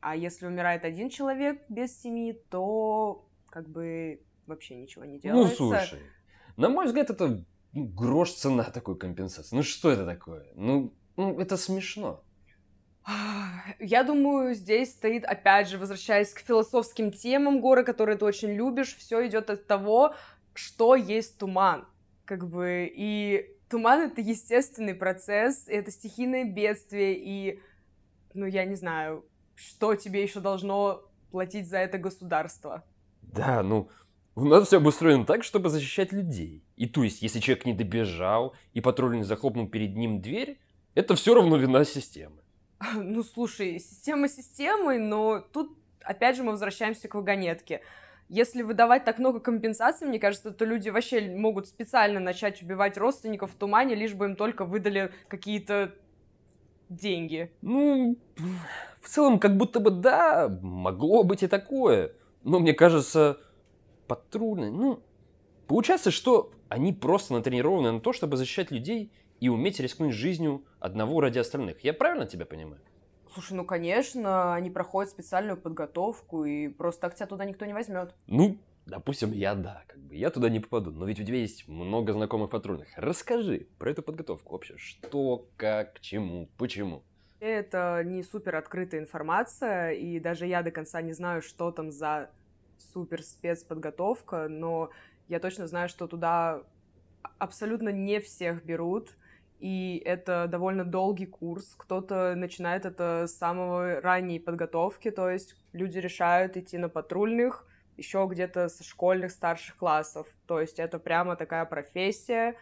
А 0.00 0.16
если 0.16 0.46
умирает 0.46 0.84
один 0.84 1.10
человек 1.10 1.62
без 1.68 2.00
семьи, 2.00 2.32
то 2.50 3.28
как 3.48 3.68
бы 3.68 4.20
вообще 4.46 4.74
ничего 4.74 5.04
не 5.04 5.14
Ну, 5.14 5.20
делается. 5.20 5.56
слушай, 5.56 6.00
на 6.56 6.68
мой 6.68 6.86
взгляд, 6.86 7.10
это 7.10 7.44
ну, 7.72 7.84
грош 7.84 8.32
цена 8.32 8.64
такой 8.64 8.98
компенсации. 8.98 9.54
Ну, 9.54 9.62
что 9.62 9.90
это 9.90 10.04
такое? 10.04 10.46
Ну, 10.54 10.92
ну, 11.16 11.38
это 11.40 11.56
смешно. 11.56 12.24
Я 13.80 14.04
думаю, 14.04 14.54
здесь 14.54 14.92
стоит, 14.92 15.24
опять 15.24 15.68
же, 15.68 15.78
возвращаясь 15.78 16.32
к 16.32 16.40
философским 16.40 17.10
темам 17.10 17.60
горы, 17.60 17.84
которые 17.84 18.16
ты 18.16 18.24
очень 18.24 18.52
любишь, 18.52 18.96
все 18.96 19.26
идет 19.26 19.50
от 19.50 19.66
того, 19.66 20.14
что 20.54 20.94
есть 20.94 21.38
туман. 21.38 21.86
Как 22.24 22.48
бы, 22.48 22.90
и 22.94 23.50
туман— 23.68 24.00
это 24.02 24.20
естественный 24.20 24.94
процесс, 24.94 25.64
это 25.66 25.90
стихийное 25.90 26.44
бедствие, 26.44 27.16
и, 27.16 27.60
ну, 28.34 28.46
я 28.46 28.64
не 28.64 28.74
знаю, 28.74 29.24
что 29.54 29.94
тебе 29.94 30.22
еще 30.22 30.40
должно 30.40 31.02
платить 31.30 31.68
за 31.68 31.78
это 31.78 31.98
государство. 31.98 32.84
Да, 33.22 33.62
ну, 33.62 33.88
у 34.34 34.44
нас 34.44 34.66
все 34.66 34.76
обустроено 34.76 35.24
так, 35.24 35.44
чтобы 35.44 35.68
защищать 35.68 36.12
людей. 36.12 36.64
И 36.76 36.86
то 36.86 37.02
есть, 37.02 37.22
если 37.22 37.40
человек 37.40 37.64
не 37.64 37.72
добежал, 37.72 38.54
и 38.72 38.80
патрульный 38.80 39.24
захлопнул 39.24 39.68
перед 39.68 39.96
ним 39.96 40.20
дверь, 40.20 40.58
это 40.94 41.14
все 41.14 41.34
равно 41.34 41.56
вина 41.56 41.84
системы. 41.84 42.41
Ну, 42.94 43.22
слушай, 43.22 43.78
система 43.78 44.28
системой, 44.28 44.98
но 44.98 45.40
тут, 45.40 45.76
опять 46.02 46.36
же, 46.36 46.42
мы 46.42 46.52
возвращаемся 46.52 47.08
к 47.08 47.14
вагонетке. 47.14 47.82
Если 48.28 48.62
выдавать 48.62 49.04
так 49.04 49.18
много 49.18 49.40
компенсаций, 49.40 50.06
мне 50.06 50.18
кажется, 50.18 50.52
то 50.52 50.64
люди 50.64 50.88
вообще 50.88 51.20
могут 51.36 51.68
специально 51.68 52.18
начать 52.18 52.62
убивать 52.62 52.96
родственников 52.96 53.52
в 53.52 53.54
тумане, 53.54 53.94
лишь 53.94 54.14
бы 54.14 54.26
им 54.26 54.36
только 54.36 54.64
выдали 54.64 55.12
какие-то 55.28 55.94
деньги. 56.88 57.52
Ну, 57.60 58.16
в 59.00 59.08
целом, 59.08 59.38
как 59.38 59.56
будто 59.56 59.80
бы 59.80 59.90
да, 59.90 60.48
могло 60.62 61.24
быть 61.24 61.42
и 61.42 61.48
такое. 61.48 62.12
Но 62.42 62.58
мне 62.58 62.72
кажется, 62.72 63.38
патрульные, 64.06 64.70
ну, 64.70 65.02
получается, 65.66 66.10
что 66.10 66.52
они 66.68 66.92
просто 66.92 67.34
натренированы 67.34 67.92
на 67.92 68.00
то, 68.00 68.14
чтобы 68.14 68.36
защищать 68.38 68.70
людей 68.70 69.12
и 69.42 69.48
уметь 69.48 69.80
рискнуть 69.80 70.14
жизнью 70.14 70.64
одного 70.78 71.20
ради 71.20 71.40
остальных. 71.40 71.80
Я 71.80 71.92
правильно 71.94 72.26
тебя 72.26 72.46
понимаю? 72.46 72.80
Слушай, 73.34 73.54
ну, 73.54 73.64
конечно, 73.64 74.54
они 74.54 74.70
проходят 74.70 75.10
специальную 75.10 75.56
подготовку, 75.56 76.44
и 76.44 76.68
просто 76.68 77.00
так 77.00 77.16
тебя 77.16 77.26
туда 77.26 77.44
никто 77.44 77.64
не 77.64 77.72
возьмет. 77.72 78.14
Ну, 78.28 78.58
допустим, 78.86 79.32
я 79.32 79.56
да, 79.56 79.82
как 79.88 79.98
бы 79.98 80.14
я 80.14 80.30
туда 80.30 80.48
не 80.48 80.60
попаду, 80.60 80.92
но 80.92 81.06
ведь 81.06 81.18
у 81.18 81.24
тебя 81.24 81.38
есть 81.38 81.66
много 81.66 82.12
знакомых 82.12 82.50
патрульных. 82.50 82.86
Расскажи 82.94 83.66
про 83.80 83.90
эту 83.90 84.04
подготовку 84.04 84.52
вообще. 84.52 84.76
Что, 84.76 85.48
как, 85.56 85.94
к 85.94 86.00
чему, 86.00 86.48
почему? 86.56 87.02
Это 87.40 88.00
не 88.04 88.22
супер 88.22 88.54
открытая 88.54 89.00
информация, 89.00 89.90
и 89.90 90.20
даже 90.20 90.46
я 90.46 90.62
до 90.62 90.70
конца 90.70 91.02
не 91.02 91.14
знаю, 91.14 91.42
что 91.42 91.72
там 91.72 91.90
за 91.90 92.30
супер 92.92 93.24
спецподготовка, 93.24 94.46
но 94.48 94.90
я 95.26 95.40
точно 95.40 95.66
знаю, 95.66 95.88
что 95.88 96.06
туда 96.06 96.62
абсолютно 97.38 97.88
не 97.88 98.20
всех 98.20 98.64
берут, 98.64 99.16
и 99.62 100.02
это 100.04 100.48
довольно 100.48 100.84
долгий 100.84 101.26
курс. 101.26 101.76
Кто-то 101.78 102.34
начинает 102.34 102.84
это 102.84 103.26
с 103.28 103.36
самого 103.36 104.00
ранней 104.00 104.40
подготовки, 104.40 105.12
то 105.12 105.30
есть 105.30 105.54
люди 105.72 105.98
решают 105.98 106.56
идти 106.56 106.78
на 106.78 106.88
патрульных 106.88 107.64
еще 107.96 108.26
где-то 108.28 108.68
со 108.68 108.82
школьных 108.82 109.30
старших 109.30 109.76
классов. 109.76 110.26
То 110.46 110.60
есть 110.60 110.80
это 110.80 110.98
прямо 110.98 111.36
такая 111.36 111.64
профессия, 111.64 112.56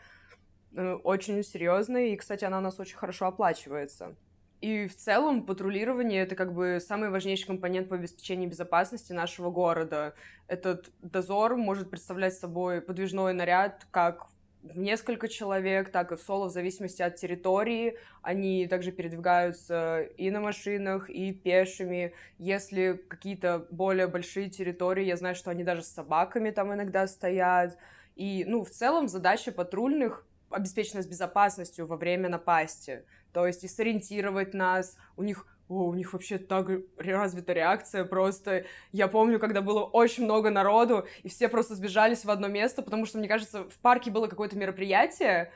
э, 0.77 0.93
очень 0.93 1.43
серьезная, 1.43 2.09
и, 2.09 2.17
кстати, 2.17 2.45
она 2.45 2.59
у 2.59 2.61
нас 2.61 2.79
очень 2.79 2.99
хорошо 2.99 3.29
оплачивается. 3.29 4.15
И 4.61 4.87
в 4.87 4.95
целом 4.95 5.47
патрулирование— 5.47 6.23
это 6.25 6.37
как 6.37 6.53
бы 6.53 6.81
самый 6.87 7.09
важнейший 7.09 7.47
компонент 7.47 7.89
по 7.89 7.97
обеспечению 7.97 8.51
безопасности 8.51 9.15
нашего 9.15 9.51
города. 9.51 10.15
Этот 10.49 10.91
дозор 11.01 11.57
может 11.57 11.89
представлять 11.89 12.35
собой 12.35 12.83
подвижной 12.83 13.33
наряд 13.33 13.87
как 13.91 14.27
в 14.63 14.79
несколько 14.79 15.29
человек, 15.29 15.91
так 15.91 16.13
и 16.13 16.17
в 16.17 16.21
соло, 16.21 16.49
в 16.49 16.53
зависимости 16.53 17.03
от 17.03 17.17
территории. 17.17 17.97
Они 18.23 18.67
также 18.67 18.93
передвигаются 18.93 20.03
и 20.17 20.31
на 20.31 20.41
машинах, 20.41 21.09
и 21.09 21.33
пешими. 21.33 22.13
Если 22.39 23.01
какие-то 23.09 23.67
более 23.71 24.07
большие 24.07 24.51
территории, 24.51 25.05
я 25.05 25.17
знаю, 25.17 25.35
что 25.35 25.51
они 25.51 25.65
даже 25.65 25.83
с 25.83 25.89
собаками 25.89 26.51
там 26.51 26.73
иногда 26.75 27.07
стоят. 27.07 27.79
И, 28.17 28.45
ну, 28.47 28.65
в 28.65 28.71
целом 28.71 29.09
задача 29.09 29.51
патрульных 29.51 30.27
обеспечена 30.51 31.03
с 31.03 31.07
безопасностью 31.07 31.87
во 31.87 31.97
время 31.97 32.29
напасти. 32.29 33.05
То 33.33 33.47
есть 33.47 33.65
и 33.65 33.69
сориентировать 33.69 34.53
нас. 34.53 34.97
У 35.17 35.23
них 35.23 35.47
о, 35.71 35.87
у 35.87 35.95
них 35.95 36.13
вообще 36.13 36.39
так 36.39 36.69
развита 36.99 37.53
реакция 37.53 38.05
просто. 38.05 38.65
Я 38.93 39.09
помню, 39.09 39.39
когда 39.39 39.63
было 39.63 39.85
очень 39.85 40.25
много 40.25 40.51
народу, 40.51 41.07
и 41.23 41.29
все 41.29 41.49
просто 41.49 41.75
сбежались 41.75 42.25
в 42.25 42.31
одно 42.31 42.49
место, 42.49 42.83
потому 42.83 43.07
что, 43.07 43.19
мне 43.19 43.29
кажется, 43.29 43.65
в 43.65 43.79
парке 43.79 44.11
было 44.11 44.27
какое-то 44.27 44.57
мероприятие, 44.57 45.53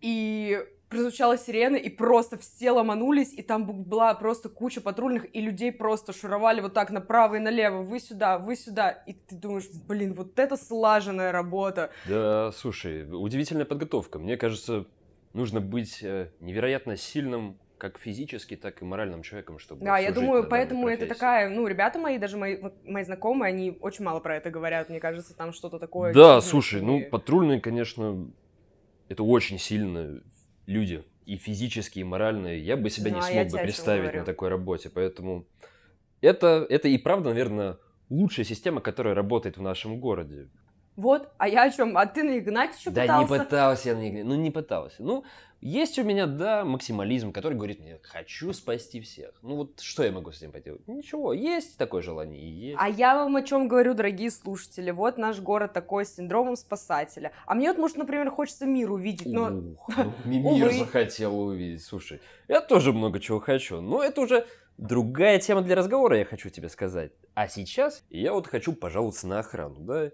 и 0.00 0.58
прозвучала 0.88 1.38
сирена, 1.38 1.76
и 1.76 1.88
просто 1.88 2.36
все 2.36 2.72
ломанулись, 2.72 3.32
и 3.32 3.42
там 3.42 3.64
была 3.64 4.12
просто 4.14 4.48
куча 4.48 4.80
патрульных, 4.80 5.26
и 5.34 5.40
людей 5.40 5.70
просто 5.72 6.12
шуровали 6.12 6.60
вот 6.60 6.74
так 6.74 6.90
направо 6.90 7.36
и 7.36 7.38
налево, 7.38 7.82
вы 7.82 8.00
сюда, 8.00 8.38
вы 8.38 8.56
сюда, 8.56 8.90
и 8.90 9.12
ты 9.12 9.36
думаешь, 9.36 9.68
блин, 9.86 10.14
вот 10.14 10.38
это 10.38 10.56
слаженная 10.56 11.30
работа. 11.30 11.90
Да, 12.08 12.50
слушай, 12.52 13.06
удивительная 13.08 13.66
подготовка. 13.66 14.18
Мне 14.18 14.36
кажется, 14.36 14.84
нужно 15.32 15.60
быть 15.60 16.02
э, 16.02 16.30
невероятно 16.40 16.96
сильным 16.96 17.56
как 17.80 17.98
физически, 17.98 18.54
так 18.54 18.82
и 18.82 18.84
моральным 18.84 19.22
человеком, 19.22 19.58
чтобы 19.58 19.84
Да, 19.84 19.98
я 19.98 20.12
думаю, 20.12 20.46
поэтому 20.48 20.86
это 20.86 21.06
такая, 21.06 21.48
ну, 21.48 21.66
ребята 21.66 21.98
мои, 21.98 22.18
даже 22.18 22.36
мои, 22.36 22.58
мои 22.84 23.02
знакомые, 23.02 23.48
они 23.48 23.78
очень 23.80 24.04
мало 24.04 24.20
про 24.20 24.36
это 24.36 24.50
говорят, 24.50 24.90
мне 24.90 25.00
кажется, 25.00 25.36
там 25.36 25.52
что-то 25.52 25.78
такое. 25.78 26.14
Да, 26.14 26.40
слушай, 26.40 26.80
ну, 26.80 27.02
патрульные, 27.10 27.60
конечно, 27.60 28.30
это 29.08 29.24
очень 29.24 29.58
сильно 29.58 30.22
люди, 30.66 31.04
и 31.26 31.36
физически, 31.36 32.00
и 32.00 32.04
моральные. 32.04 32.60
Я 32.60 32.76
бы 32.76 32.90
себя 32.90 33.10
ну, 33.10 33.16
не 33.16 33.22
смог 33.22 33.48
бы 33.48 33.58
представить 33.58 34.14
на 34.14 34.24
такой 34.24 34.48
работе, 34.48 34.90
поэтому 34.90 35.46
это, 36.20 36.66
это 36.68 36.88
и 36.88 36.98
правда, 36.98 37.30
наверное, 37.30 37.78
лучшая 38.08 38.44
система, 38.44 38.80
которая 38.80 39.14
работает 39.14 39.56
в 39.56 39.62
нашем 39.62 39.98
городе. 40.00 40.50
Вот, 40.96 41.30
а 41.38 41.48
я 41.48 41.64
о 41.64 41.70
чем? 41.70 41.96
А 41.96 42.06
ты 42.06 42.22
на 42.22 42.38
Игнатьича 42.38 42.90
да 42.90 43.02
пытался? 43.02 43.28
Да 43.28 43.36
не 43.36 43.44
пытался 43.44 43.88
я 43.88 43.94
на 43.94 44.08
Игнатьича, 44.08 44.28
ну 44.28 44.34
не 44.34 44.50
пытался. 44.50 44.96
Ну, 45.02 45.24
есть 45.60 45.98
у 45.98 46.04
меня, 46.04 46.26
да, 46.26 46.64
максимализм, 46.64 47.32
который 47.32 47.54
говорит 47.54 47.80
мне, 47.80 47.98
хочу 48.02 48.52
спасти 48.54 49.00
всех. 49.00 49.32
Ну 49.42 49.56
вот 49.56 49.80
что 49.80 50.02
я 50.02 50.10
могу 50.10 50.32
с 50.32 50.38
этим 50.38 50.52
поделать? 50.52 50.86
Ничего, 50.88 51.34
есть 51.34 51.76
такое 51.76 52.00
желание 52.00 52.40
и 52.40 52.46
есть. 52.46 52.78
А 52.80 52.88
я 52.88 53.14
вам 53.14 53.36
о 53.36 53.42
чем 53.42 53.68
говорю, 53.68 53.92
дорогие 53.92 54.30
слушатели. 54.30 54.90
Вот 54.90 55.18
наш 55.18 55.38
город 55.38 55.74
такой 55.74 56.06
с 56.06 56.16
синдромом 56.16 56.56
спасателя. 56.56 57.32
А 57.44 57.54
мне 57.54 57.68
вот, 57.68 57.78
может, 57.78 57.98
например, 57.98 58.30
хочется 58.30 58.64
мир 58.64 58.90
увидеть, 58.90 59.26
но... 59.26 59.50
Ух, 59.50 59.90
ну, 60.24 60.56
мир 60.56 60.72
захотел 60.72 61.38
увидеть, 61.38 61.84
слушай. 61.84 62.20
Я 62.48 62.62
тоже 62.62 62.94
много 62.94 63.20
чего 63.20 63.38
хочу, 63.38 63.82
но 63.82 64.02
это 64.02 64.22
уже 64.22 64.46
другая 64.78 65.38
тема 65.40 65.60
для 65.60 65.76
разговора, 65.76 66.16
я 66.16 66.24
хочу 66.24 66.48
тебе 66.48 66.70
сказать. 66.70 67.12
А 67.34 67.48
сейчас 67.48 68.02
я 68.08 68.32
вот 68.32 68.46
хочу 68.46 68.72
пожаловаться 68.72 69.26
на 69.26 69.40
охрану, 69.40 69.76
да. 69.80 70.10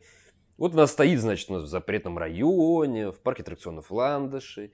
Вот 0.58 0.72
у 0.72 0.76
нас 0.76 0.92
стоит, 0.92 1.20
значит, 1.20 1.50
у 1.50 1.54
нас 1.54 1.64
в 1.64 1.66
запретном 1.66 2.16
районе, 2.18 3.10
в 3.10 3.18
парке 3.20 3.42
аттракционов 3.42 3.90
Ландыши. 3.90 4.70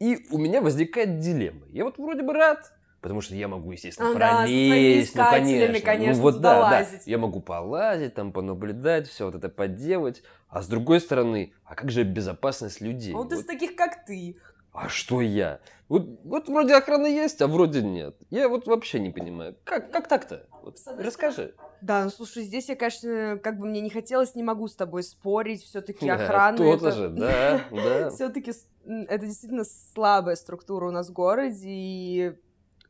И 0.00 0.26
у 0.30 0.38
меня 0.38 0.60
возникает 0.60 1.20
дилемма. 1.20 1.66
Я 1.68 1.84
вот 1.84 1.96
вроде 1.98 2.22
бы 2.22 2.32
рад, 2.32 2.72
потому 3.00 3.20
что 3.20 3.36
я 3.36 3.46
могу, 3.46 3.70
естественно, 3.70 4.10
а, 4.10 4.14
пролезть, 4.14 5.14
да, 5.14 5.26
ну, 5.26 5.30
конечно. 5.30 5.80
конечно 5.80 6.16
ну, 6.16 6.22
вот 6.22 6.40
да, 6.40 6.70
да, 6.70 6.86
я 7.04 7.18
могу 7.18 7.40
полазить, 7.40 8.14
там, 8.14 8.32
понаблюдать, 8.32 9.06
все 9.06 9.26
вот 9.26 9.36
это 9.36 9.48
поделать. 9.48 10.24
А 10.48 10.60
с 10.60 10.66
другой 10.66 11.00
стороны, 11.00 11.52
а 11.64 11.76
как 11.76 11.92
же 11.92 12.02
безопасность 12.02 12.80
людей? 12.80 13.14
А 13.14 13.16
вот, 13.16 13.30
вот 13.30 13.38
из 13.38 13.46
таких, 13.46 13.76
как 13.76 14.04
ты. 14.04 14.36
А 14.72 14.88
что 14.88 15.20
я? 15.20 15.60
Вот, 15.88 16.06
вот 16.24 16.48
вроде 16.48 16.74
охрана 16.74 17.06
есть, 17.06 17.42
а 17.42 17.46
вроде 17.46 17.82
нет. 17.82 18.16
Я 18.30 18.48
вот 18.48 18.66
вообще 18.66 18.98
не 18.98 19.10
понимаю. 19.10 19.54
Как, 19.64 19.92
как 19.92 20.08
так-то? 20.08 20.46
Вот, 20.62 20.78
расскажи. 20.98 21.54
Да, 21.82 22.04
ну 22.04 22.10
слушай, 22.10 22.42
здесь 22.44 22.70
я, 22.70 22.76
конечно, 22.76 23.38
как 23.42 23.58
бы 23.58 23.66
мне 23.66 23.82
не 23.82 23.90
хотелось, 23.90 24.34
не 24.34 24.42
могу 24.42 24.68
с 24.68 24.74
тобой 24.74 25.02
спорить. 25.02 25.62
Все-таки 25.62 26.08
охрана. 26.08 26.56
Да, 26.56 26.64
это... 26.64 26.92
же, 26.92 27.08
да, 27.10 27.60
да. 27.70 28.10
Все-таки 28.14 28.52
это 28.86 29.26
действительно 29.26 29.64
слабая 29.64 30.36
структура 30.36 30.88
у 30.88 30.90
нас 30.90 31.10
в 31.10 31.12
городе. 31.12 31.68
И 31.68 32.32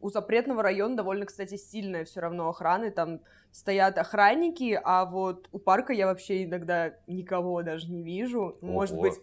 у 0.01 0.09
запретного 0.09 0.63
района 0.63 0.97
довольно, 0.97 1.27
кстати, 1.27 1.57
сильная 1.57 2.05
все 2.05 2.21
равно 2.21 2.49
охрана. 2.49 2.93
Там 2.93 3.21
стоят 3.51 3.99
охранники, 3.99 4.81
а 4.83 5.05
вот 5.07 5.49
у 5.51 5.59
парка 5.59 5.93
я 5.93 6.07
вообще 6.07 6.45
иногда 6.45 6.95
никого 7.09 7.63
даже 7.63 7.91
не 7.91 8.05
вижу. 8.05 8.57
Может 8.61 8.97
быть, 8.97 9.15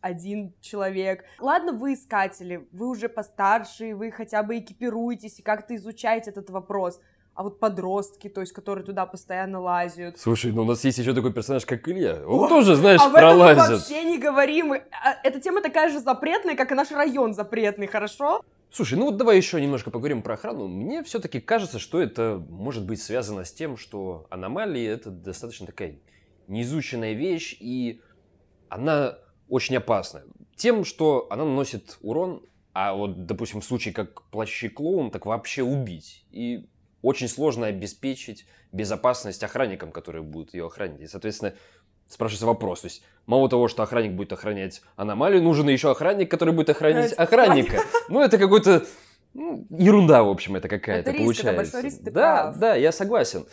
один 0.00 0.54
человек. 0.60 1.24
Ладно, 1.40 1.72
вы 1.72 1.94
искатели, 1.94 2.68
вы 2.72 2.88
уже 2.88 3.08
постарше, 3.08 3.94
вы 3.94 4.10
хотя 4.10 4.42
бы 4.42 4.58
экипируетесь 4.58 5.38
и 5.38 5.42
как-то 5.42 5.74
изучаете 5.76 6.30
этот 6.30 6.50
вопрос. 6.50 7.00
А 7.34 7.44
вот 7.44 7.60
подростки, 7.60 8.28
то 8.28 8.40
есть, 8.40 8.52
которые 8.52 8.84
туда 8.84 9.06
постоянно 9.06 9.60
лазят. 9.60 10.18
Слушай, 10.18 10.50
ну 10.50 10.62
у 10.62 10.64
нас 10.64 10.84
есть 10.84 10.98
еще 10.98 11.14
такой 11.14 11.32
персонаж, 11.32 11.64
как 11.64 11.88
Илья. 11.88 12.26
Он 12.26 12.46
О, 12.46 12.48
тоже, 12.48 12.74
знаешь, 12.74 13.00
об 13.00 13.12
пролазит. 13.12 13.62
Этом 13.62 13.76
вообще 13.76 14.02
не 14.02 14.18
говорим. 14.18 14.72
А, 14.72 14.80
эта 15.22 15.40
тема 15.40 15.62
такая 15.62 15.88
же 15.88 16.00
запретная, 16.00 16.56
как 16.56 16.72
и 16.72 16.74
наш 16.74 16.90
район 16.90 17.34
запретный, 17.34 17.86
хорошо? 17.86 18.42
Слушай, 18.72 18.98
ну 18.98 19.06
вот 19.06 19.18
давай 19.18 19.36
еще 19.36 19.60
немножко 19.60 19.92
поговорим 19.92 20.22
про 20.22 20.34
охрану. 20.34 20.66
Мне 20.66 21.04
все-таки 21.04 21.40
кажется, 21.40 21.78
что 21.78 22.02
это 22.02 22.42
может 22.50 22.84
быть 22.84 23.00
связано 23.00 23.44
с 23.44 23.52
тем, 23.52 23.76
что 23.76 24.26
аномалии 24.30 24.84
это 24.84 25.10
достаточно 25.10 25.66
такая 25.66 26.00
неизученная 26.48 27.12
вещь, 27.12 27.56
и 27.60 28.00
она 28.68 29.16
очень 29.48 29.76
опасна. 29.76 30.22
Тем, 30.56 30.84
что 30.84 31.26
она 31.30 31.44
наносит 31.44 31.98
урон, 32.00 32.42
а 32.72 32.94
вот, 32.94 33.26
допустим, 33.26 33.60
в 33.60 33.64
случае 33.64 33.94
как 33.94 34.22
плащи 34.30 34.68
клоун, 34.68 35.10
так 35.10 35.26
вообще 35.26 35.62
убить. 35.62 36.24
И 36.30 36.66
очень 37.02 37.28
сложно 37.28 37.66
обеспечить 37.66 38.46
безопасность 38.72 39.42
охранникам, 39.42 39.92
которые 39.92 40.22
будут 40.22 40.54
ее 40.54 40.66
охранять. 40.66 41.00
И, 41.00 41.06
соответственно, 41.06 41.54
спрашивается 42.08 42.46
вопрос. 42.46 42.82
То 42.82 42.86
есть, 42.86 43.02
мало 43.26 43.48
того, 43.48 43.68
что 43.68 43.82
охранник 43.82 44.12
будет 44.12 44.32
охранять 44.32 44.82
аномалию, 44.96 45.42
нужен 45.42 45.68
еще 45.68 45.90
охранник, 45.90 46.30
который 46.30 46.54
будет 46.54 46.70
охранять 46.70 47.12
охранника. 47.12 47.82
Ну, 48.08 48.20
это 48.20 48.38
какой-то 48.38 48.84
ну, 49.34 49.66
ерунда, 49.70 50.22
в 50.22 50.28
общем, 50.28 50.56
это 50.56 50.68
какая-то 50.68 51.10
это 51.10 51.18
получается. 51.18 51.78
это 51.78 51.86
риск, 51.86 51.98
ты 52.02 52.10
да, 52.10 52.42
прав. 52.44 52.58
да, 52.58 52.74
я 52.74 52.92
согласен. 52.92 53.46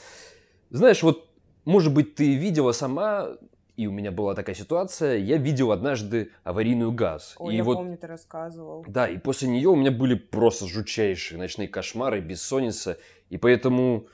Знаешь, 0.69 1.03
вот, 1.03 1.29
может 1.65 1.93
быть, 1.93 2.15
ты 2.15 2.35
видела 2.35 2.71
сама, 2.71 3.29
и 3.77 3.87
у 3.87 3.91
меня 3.91 4.11
была 4.11 4.33
такая 4.35 4.55
ситуация, 4.55 5.17
я 5.17 5.37
видел 5.37 5.71
однажды 5.71 6.31
аварийную 6.43 6.91
газ. 6.91 7.35
Ой, 7.37 7.53
и 7.53 7.57
я 7.57 7.63
вот, 7.63 7.75
помню, 7.77 7.97
ты 7.97 8.07
рассказывал. 8.07 8.85
Да, 8.87 9.07
и 9.07 9.17
после 9.17 9.47
нее 9.49 9.69
у 9.69 9.75
меня 9.75 9.91
были 9.91 10.15
просто 10.15 10.67
жутчайшие 10.67 11.37
ночные 11.37 11.67
кошмары, 11.67 12.21
бессонница, 12.21 12.97
и 13.29 13.37
поэтому, 13.37 14.07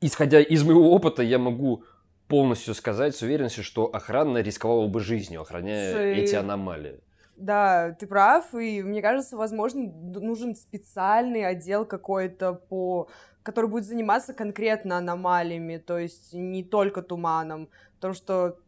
исходя 0.00 0.40
из 0.40 0.64
моего 0.64 0.92
опыта, 0.92 1.22
я 1.22 1.38
могу 1.38 1.84
полностью 2.28 2.74
сказать 2.74 3.16
с 3.16 3.22
уверенностью, 3.22 3.64
что 3.64 3.86
охрана 3.86 4.38
рисковала 4.38 4.86
бы 4.86 5.00
жизнью, 5.00 5.40
охраняя 5.40 5.92
Слушай, 5.92 6.18
эти 6.18 6.34
аномалии. 6.36 7.00
Да, 7.36 7.96
ты 7.98 8.06
прав, 8.06 8.54
и 8.54 8.82
мне 8.82 9.02
кажется, 9.02 9.36
возможно, 9.36 9.90
нужен 9.90 10.54
специальный 10.54 11.44
отдел 11.46 11.86
какой-то 11.86 12.52
по 12.52 13.08
который 13.42 13.70
будет 13.70 13.84
заниматься 13.84 14.34
конкретно 14.34 14.98
аномалиями, 14.98 15.78
то 15.78 15.98
есть 15.98 16.32
не 16.32 16.62
только 16.62 17.02
туманом, 17.02 17.68
потому 17.94 18.14
что, 18.14 18.58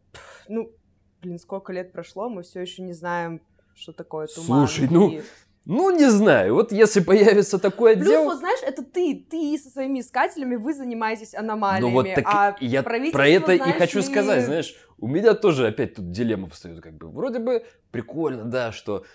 ну, 0.47 0.71
блин, 1.21 1.39
сколько 1.39 1.73
лет 1.73 1.91
прошло, 1.91 2.29
мы 2.29 2.43
все 2.43 2.61
еще 2.61 2.81
не 2.81 2.93
знаем, 2.93 3.41
что 3.75 3.93
такое 3.93 4.27
туман. 4.27 4.67
Слушай, 4.67 4.87
ну, 4.91 5.21
ну, 5.65 5.95
не 5.95 6.09
знаю, 6.09 6.55
вот 6.55 6.73
если 6.73 6.99
появится 6.99 7.57
такой 7.57 7.93
отдел... 7.93 8.05
Плюс, 8.05 8.25
вот 8.25 8.39
знаешь, 8.39 8.59
это 8.63 8.83
ты, 8.83 9.25
ты 9.29 9.57
со 9.57 9.69
своими 9.69 10.01
искателями, 10.01 10.55
вы 10.55 10.73
занимаетесь 10.73 11.33
аномалиями, 11.33 11.89
ну, 11.89 11.93
вот 11.93 12.07
так 12.13 12.25
а 12.27 12.57
я 12.59 12.83
про 12.83 13.27
это 13.27 13.53
и 13.53 13.71
хочу 13.71 13.99
ли... 13.99 14.03
сказать, 14.03 14.45
знаешь, 14.45 14.75
у 14.97 15.07
меня 15.07 15.33
тоже 15.33 15.67
опять 15.67 15.95
тут 15.95 16.11
дилемма 16.11 16.49
встает, 16.49 16.81
как 16.81 16.95
бы, 16.95 17.09
вроде 17.09 17.39
бы 17.39 17.65
прикольно, 17.91 18.43
да, 18.43 18.73
что 18.73 19.05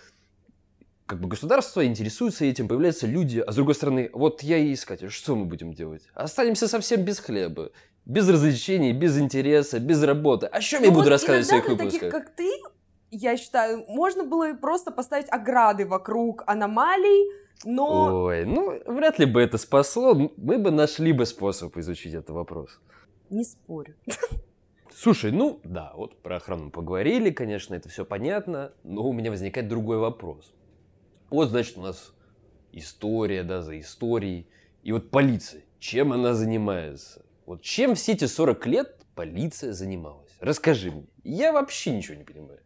как 1.05 1.21
бы 1.21 1.28
государство 1.28 1.85
интересуется 1.85 2.45
этим, 2.45 2.69
появляются 2.69 3.07
люди, 3.07 3.40
а 3.40 3.52
с 3.52 3.55
другой 3.55 3.75
стороны, 3.75 4.11
вот 4.12 4.43
я 4.43 4.57
и 4.59 4.73
искатель, 4.73 5.11
что 5.11 5.37
мы 5.37 5.45
будем 5.45 5.73
делать? 5.73 6.02
Останемся 6.14 6.69
совсем 6.69 7.02
без 7.02 7.19
хлеба, 7.19 7.73
без 8.08 8.28
развлечений, 8.28 8.92
без 8.92 9.18
интереса, 9.18 9.78
без 9.78 10.02
работы. 10.02 10.46
А 10.46 10.60
что 10.60 10.78
ну, 10.78 10.84
я 10.86 10.90
буду 10.90 11.02
вот 11.04 11.10
рассказывать 11.10 11.44
в 11.44 11.48
своих 11.48 11.68
выпусках? 11.68 11.92
таких, 11.92 12.10
как 12.10 12.34
ты, 12.34 12.50
я 13.10 13.36
считаю, 13.36 13.84
можно 13.86 14.24
было 14.24 14.54
просто 14.54 14.90
поставить 14.90 15.30
ограды 15.30 15.86
вокруг 15.86 16.42
аномалий, 16.46 17.30
но... 17.64 18.24
Ой, 18.24 18.46
ну, 18.46 18.80
вряд 18.86 19.18
ли 19.18 19.26
бы 19.26 19.42
это 19.42 19.58
спасло. 19.58 20.14
Мы 20.14 20.58
бы 20.58 20.70
нашли 20.70 21.12
бы 21.12 21.26
способ 21.26 21.76
изучить 21.76 22.14
этот 22.14 22.30
вопрос. 22.30 22.80
Не 23.30 23.44
спорю. 23.44 23.94
Слушай, 24.94 25.30
ну 25.30 25.60
да, 25.62 25.92
вот 25.94 26.20
про 26.22 26.36
охрану 26.36 26.70
поговорили, 26.70 27.30
конечно, 27.30 27.74
это 27.74 27.88
все 27.88 28.04
понятно, 28.04 28.72
но 28.84 29.06
у 29.06 29.12
меня 29.12 29.30
возникает 29.30 29.68
другой 29.68 29.98
вопрос. 29.98 30.52
Вот, 31.30 31.50
значит, 31.50 31.76
у 31.76 31.82
нас 31.82 32.14
история, 32.72 33.42
да, 33.42 33.60
за 33.60 33.78
историей. 33.78 34.48
И 34.82 34.92
вот 34.92 35.10
полиция, 35.10 35.62
чем 35.78 36.12
она 36.12 36.32
занимается? 36.32 37.22
Вот 37.49 37.62
чем 37.62 37.95
все 37.95 38.12
эти 38.12 38.26
40 38.26 38.67
лет 38.67 39.07
полиция 39.14 39.73
занималась? 39.73 40.31
Расскажи 40.38 40.90
мне. 40.90 41.07
Я 41.25 41.55
вообще 41.55 41.97
ничего 41.97 42.14
не 42.14 42.25
понимаю. 42.25 42.61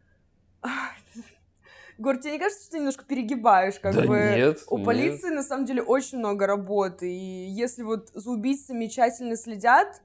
Гор, 1.99 2.17
тебе 2.17 2.33
не 2.33 2.39
кажется, 2.41 2.65
что 2.65 2.73
ты 2.73 2.79
немножко 2.79 3.05
перегибаешь, 3.05 3.79
как 3.79 3.95
да 3.95 4.03
бы? 4.03 4.17
Нет, 4.17 4.65
У 4.69 4.79
нет. 4.79 4.87
полиции 4.87 5.29
на 5.29 5.45
самом 5.45 5.67
деле 5.67 5.83
очень 5.83 6.19
много 6.19 6.49
работы, 6.49 7.09
и 7.09 7.47
если 7.47 7.85
вот 7.85 8.11
за 8.13 8.29
убийцами 8.29 8.87
тщательно 8.87 9.37
следят, 9.37 10.03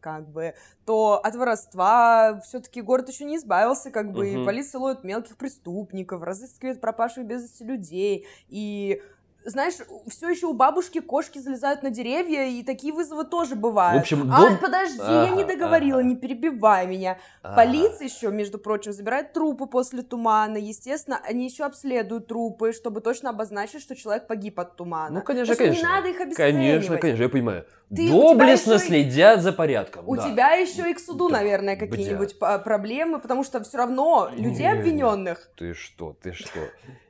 как 0.00 0.26
бы, 0.26 0.54
то 0.86 1.20
от 1.22 1.36
воровства 1.36 2.40
все-таки 2.46 2.80
город 2.80 3.10
еще 3.10 3.26
не 3.26 3.36
избавился, 3.36 3.90
как 3.90 4.10
бы, 4.10 4.20
угу. 4.20 4.40
и 4.40 4.44
полиция 4.46 4.78
ловит 4.78 5.04
мелких 5.04 5.36
преступников, 5.36 6.22
разыскивает 6.22 6.80
пропавших 6.80 7.26
без 7.26 7.42
вести 7.42 7.64
людей, 7.64 8.26
и 8.48 9.02
знаешь, 9.44 9.74
все 10.08 10.28
еще 10.28 10.46
у 10.46 10.52
бабушки 10.52 11.00
кошки 11.00 11.38
залезают 11.38 11.82
на 11.82 11.90
деревья, 11.90 12.44
и 12.46 12.62
такие 12.62 12.92
вызовы 12.92 13.24
тоже 13.24 13.54
бывают. 13.54 14.00
В 14.00 14.02
общем, 14.02 14.28
дом... 14.28 14.54
А, 14.54 14.58
подожди, 14.60 15.00
ага, 15.00 15.24
я 15.24 15.30
не 15.30 15.44
договорила, 15.44 16.00
ага. 16.00 16.08
не 16.08 16.16
перебивай 16.16 16.86
меня. 16.86 17.18
Ага. 17.42 17.56
Полиция 17.56 18.08
еще, 18.08 18.30
между 18.30 18.58
прочим, 18.58 18.92
забирает 18.92 19.32
трупы 19.32 19.66
после 19.66 20.02
тумана. 20.02 20.56
Естественно, 20.56 21.20
они 21.24 21.46
еще 21.46 21.64
обследуют 21.64 22.28
трупы, 22.28 22.72
чтобы 22.72 23.00
точно 23.00 23.30
обозначить, 23.30 23.82
что 23.82 23.96
человек 23.96 24.26
погиб 24.26 24.60
от 24.60 24.76
тумана. 24.76 25.16
Ну, 25.16 25.22
конечно, 25.22 25.54
конечно. 25.54 25.80
не 25.80 25.82
надо 25.82 26.08
их 26.08 26.20
обесценивать. 26.20 26.54
Конечно, 26.54 26.98
конечно, 26.98 27.22
я 27.22 27.28
понимаю. 27.28 27.66
Ты, 27.94 28.08
Доблестно 28.08 28.78
следят 28.78 29.38
и... 29.38 29.42
за 29.42 29.52
порядком. 29.52 30.08
У 30.08 30.16
да. 30.16 30.22
тебя 30.22 30.52
еще 30.52 30.90
и 30.90 30.94
к 30.94 30.98
суду, 30.98 31.28
да. 31.28 31.38
наверное, 31.38 31.76
какие-нибудь 31.76 32.38
проблемы, 32.38 33.18
потому 33.18 33.44
что 33.44 33.62
все 33.62 33.76
равно 33.76 34.30
людей 34.32 34.66
не, 34.66 34.72
обвиненных. 34.72 35.50
Ты 35.56 35.74
что, 35.74 36.16
ты 36.22 36.32
что? 36.32 36.60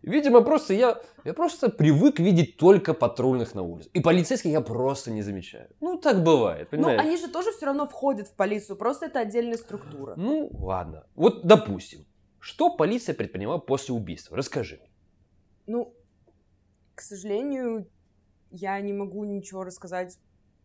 Видимо, 0.03 0.40
просто 0.40 0.75
я, 0.75 0.99
я 1.25 1.35
просто 1.35 1.68
привык 1.68 2.18
видеть 2.22 2.56
только 2.56 2.94
патрульных 2.94 3.54
на 3.54 3.62
улице. 3.62 3.90
И 3.92 4.00
полицейских 4.00 4.50
я 4.50 4.61
просто 4.61 5.11
не 5.11 5.22
замечаю. 5.22 5.68
Ну, 5.80 5.98
так 5.98 6.22
бывает, 6.22 6.68
ну, 6.72 6.78
понимаешь? 6.78 7.02
Ну, 7.02 7.08
они 7.08 7.16
же 7.16 7.28
тоже 7.28 7.52
все 7.52 7.66
равно 7.66 7.87
входят 7.87 8.28
в 8.28 8.35
полицию, 8.35 8.76
просто 8.76 9.06
это 9.06 9.20
отдельная 9.20 9.58
структура. 9.58 10.14
Ну, 10.16 10.50
ладно. 10.52 11.04
Вот, 11.14 11.46
допустим, 11.46 12.06
что 12.38 12.76
полиция 12.76 13.14
предприняла 13.14 13.58
после 13.58 13.94
убийства? 13.94 14.37
Расскажи. 14.37 14.80
Ну, 15.66 15.94
к 16.94 17.00
сожалению, 17.00 17.87
я 18.50 18.80
не 18.80 18.92
могу 18.92 19.24
ничего 19.24 19.64
рассказать 19.64 20.18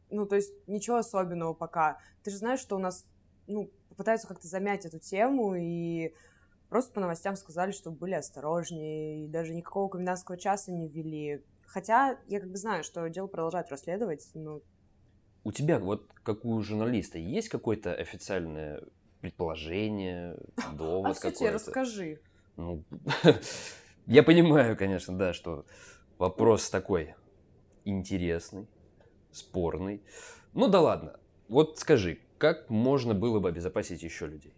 ну, 0.09 0.25
то 0.25 0.35
есть 0.35 0.53
ничего 0.67 0.97
особенного 0.97 1.53
пока. 1.53 1.99
Ты 2.23 2.31
же 2.31 2.37
знаешь, 2.37 2.59
что 2.59 2.75
у 2.75 2.79
нас, 2.79 3.05
ну, 3.47 3.69
пытаются 3.95 4.27
как-то 4.27 4.47
замять 4.47 4.85
эту 4.85 4.99
тему, 4.99 5.55
и 5.55 6.13
просто 6.69 6.93
по 6.93 6.99
новостям 6.99 7.35
сказали, 7.35 7.71
что 7.71 7.91
были 7.91 8.13
осторожнее, 8.13 9.25
и 9.25 9.27
даже 9.27 9.53
никакого 9.53 9.89
комендантского 9.89 10.37
часа 10.37 10.71
не 10.71 10.87
ввели. 10.87 11.43
Хотя 11.65 12.19
я 12.27 12.39
как 12.39 12.49
бы 12.49 12.57
знаю, 12.57 12.83
что 12.83 13.07
дело 13.07 13.27
продолжают 13.27 13.69
расследовать, 13.69 14.29
но... 14.33 14.61
У 15.43 15.51
тебя, 15.51 15.79
вот 15.79 16.09
как 16.23 16.45
у 16.45 16.61
журналиста, 16.61 17.17
есть 17.17 17.49
какое-то 17.49 17.93
официальное 17.93 18.83
предположение, 19.21 20.37
довод 20.73 21.11
а 21.11 21.15
какой-то? 21.15 21.37
тебе 21.37 21.51
расскажи. 21.51 22.21
Ну, 22.55 22.83
я 24.07 24.23
понимаю, 24.23 24.75
конечно, 24.77 25.17
да, 25.17 25.33
что 25.33 25.65
вопрос 26.17 26.69
такой 26.69 27.15
интересный 27.85 28.67
спорный. 29.31 30.01
Ну 30.53 30.67
да 30.67 30.81
ладно. 30.81 31.19
Вот 31.47 31.79
скажи, 31.79 32.19
как 32.37 32.69
можно 32.69 33.13
было 33.13 33.39
бы 33.39 33.49
обезопасить 33.49 34.03
еще 34.03 34.27
людей? 34.27 34.53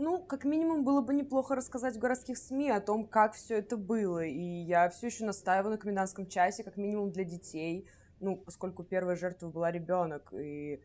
Ну, 0.00 0.22
как 0.22 0.44
минимум, 0.44 0.84
было 0.84 1.00
бы 1.00 1.12
неплохо 1.12 1.56
рассказать 1.56 1.96
в 1.96 1.98
городских 1.98 2.38
СМИ 2.38 2.70
о 2.70 2.80
том, 2.80 3.04
как 3.04 3.34
все 3.34 3.58
это 3.58 3.76
было. 3.76 4.24
И 4.24 4.40
я 4.40 4.88
все 4.90 5.08
еще 5.08 5.24
настаиваю 5.24 5.72
на 5.72 5.76
комендантском 5.76 6.28
часе, 6.28 6.62
как 6.62 6.76
минимум 6.76 7.10
для 7.10 7.24
детей. 7.24 7.88
Ну, 8.20 8.36
поскольку 8.36 8.84
первой 8.84 9.16
жертвой 9.16 9.50
была 9.50 9.72
ребенок. 9.72 10.32
И 10.32 10.80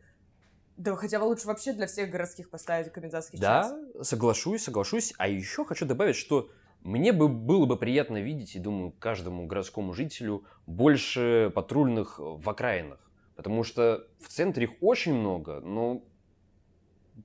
да, 0.76 0.96
хотя 0.96 1.20
бы 1.20 1.24
лучше 1.24 1.46
вообще 1.46 1.72
для 1.72 1.86
всех 1.86 2.10
городских 2.10 2.50
поставить 2.50 2.90
комендантский 2.90 3.38
да, 3.38 3.62
час. 3.62 3.74
Да, 3.94 4.02
соглашусь, 4.02 4.64
соглашусь. 4.64 5.14
А 5.16 5.28
еще 5.28 5.64
хочу 5.64 5.86
добавить, 5.86 6.16
что 6.16 6.50
мне 6.80 7.12
бы 7.12 7.28
было 7.28 7.66
бы 7.66 7.76
приятно 7.76 8.20
видеть, 8.20 8.56
и 8.56 8.58
думаю, 8.58 8.90
каждому 8.90 9.46
городскому 9.46 9.92
жителю 9.92 10.44
больше 10.66 11.52
патрульных 11.54 12.18
в 12.18 12.50
окраинах. 12.50 12.98
Потому 13.36 13.62
что 13.62 14.08
в 14.18 14.26
центре 14.26 14.64
их 14.64 14.72
очень 14.80 15.14
много, 15.14 15.60
но 15.60 16.02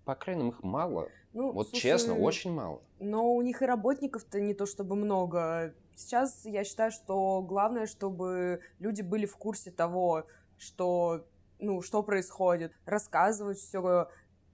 по 0.06 0.14
окраинам 0.14 0.50
их 0.50 0.62
мало. 0.62 1.10
Ну, 1.34 1.52
вот 1.52 1.70
слушай, 1.70 1.82
честно, 1.84 2.18
очень 2.18 2.52
мало. 2.52 2.82
Но 3.00 3.34
у 3.34 3.42
них 3.42 3.62
и 3.62 3.66
работников-то 3.66 4.40
не 4.40 4.54
то 4.54 4.66
чтобы 4.66 4.96
много. 4.96 5.74
Сейчас 5.96 6.46
я 6.46 6.64
считаю, 6.64 6.92
что 6.92 7.42
главное, 7.42 7.88
чтобы 7.88 8.62
люди 8.80 9.02
были 9.02 9.26
в 9.26 9.38
курсе 9.38 9.72
того, 9.72 10.26
что 10.58 11.26
ну, 11.60 11.82
что 11.82 12.04
происходит, 12.04 12.74
рассказывать 12.86 13.60
все 13.60 14.08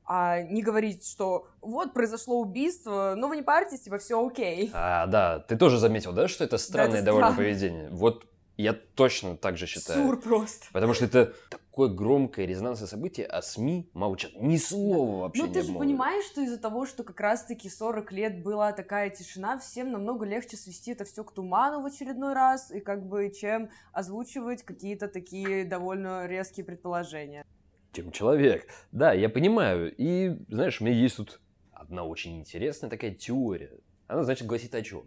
а 0.08 0.42
не 0.42 0.62
говорить, 0.62 1.08
что 1.08 1.48
вот 1.62 1.94
произошло 1.94 2.40
убийство, 2.40 3.16
но 3.18 3.28
вы 3.28 3.38
не 3.38 3.42
парьтесь, 3.42 3.82
типа 3.82 3.98
все 3.98 4.24
окей. 4.24 4.70
А, 4.74 5.08
да, 5.08 5.40
ты 5.40 5.58
тоже 5.58 5.80
заметил, 5.80 6.14
да, 6.14 6.28
что 6.28 6.44
это 6.44 6.58
странное 6.60 6.92
да, 6.92 6.98
это 6.98 7.06
довольно 7.08 7.32
странно. 7.32 7.50
поведение. 7.50 7.90
Вот 7.90 8.28
я 8.58 8.74
точно 8.74 9.36
так 9.36 9.58
же 9.58 9.68
считаю. 9.68 10.06
Сур 10.06 10.20
просто. 10.20 10.68
Потому 10.72 10.94
что 10.94 11.06
это 11.06 11.34
такое 11.50 11.90
громкое 11.90 12.46
резонансное 12.46 12.88
событие, 12.88 13.26
а 13.26 13.42
СМИ 13.42 13.90
молчат. 13.94 14.32
Ни 14.36 14.58
слова 14.58 15.22
вообще 15.24 15.42
Ну 15.44 15.48
не 15.50 15.54
ты 15.54 15.62
же 15.64 15.74
понимаешь, 15.74 16.26
что 16.26 16.42
из-за 16.42 16.58
того, 16.58 16.86
что 16.86 17.04
как 17.04 17.20
раз-таки 17.20 17.70
40 17.70 18.12
лет 18.14 18.44
была 18.44 18.72
такая 18.72 19.10
тишина, 19.10 19.60
всем 19.60 19.92
намного 19.92 20.26
легче 20.26 20.56
свести 20.56 20.92
это 20.92 21.04
все 21.04 21.24
к 21.24 21.34
туману 21.34 21.82
в 21.82 21.86
очередной 21.86 22.34
раз, 22.34 22.72
и 22.72 22.80
как 22.80 23.06
бы 23.06 23.30
чем 23.30 23.70
озвучивать 23.92 24.64
какие-то 24.64 25.08
такие 25.08 25.66
довольно 25.66 26.26
резкие 26.28 26.66
предположения. 26.66 27.46
чем 27.92 28.12
человек. 28.12 28.68
Да, 28.92 29.12
я 29.14 29.28
понимаю. 29.28 29.94
И, 29.98 30.38
знаешь, 30.48 30.80
у 30.80 30.86
меня 30.86 30.96
есть 30.96 31.18
тут 31.18 31.42
одна 31.74 32.06
очень 32.06 32.40
интересная 32.40 32.90
такая 32.90 33.12
теория. 33.12 33.72
Она, 34.08 34.24
значит, 34.24 34.48
гласит 34.48 34.74
о 34.76 34.82
чем? 34.82 35.04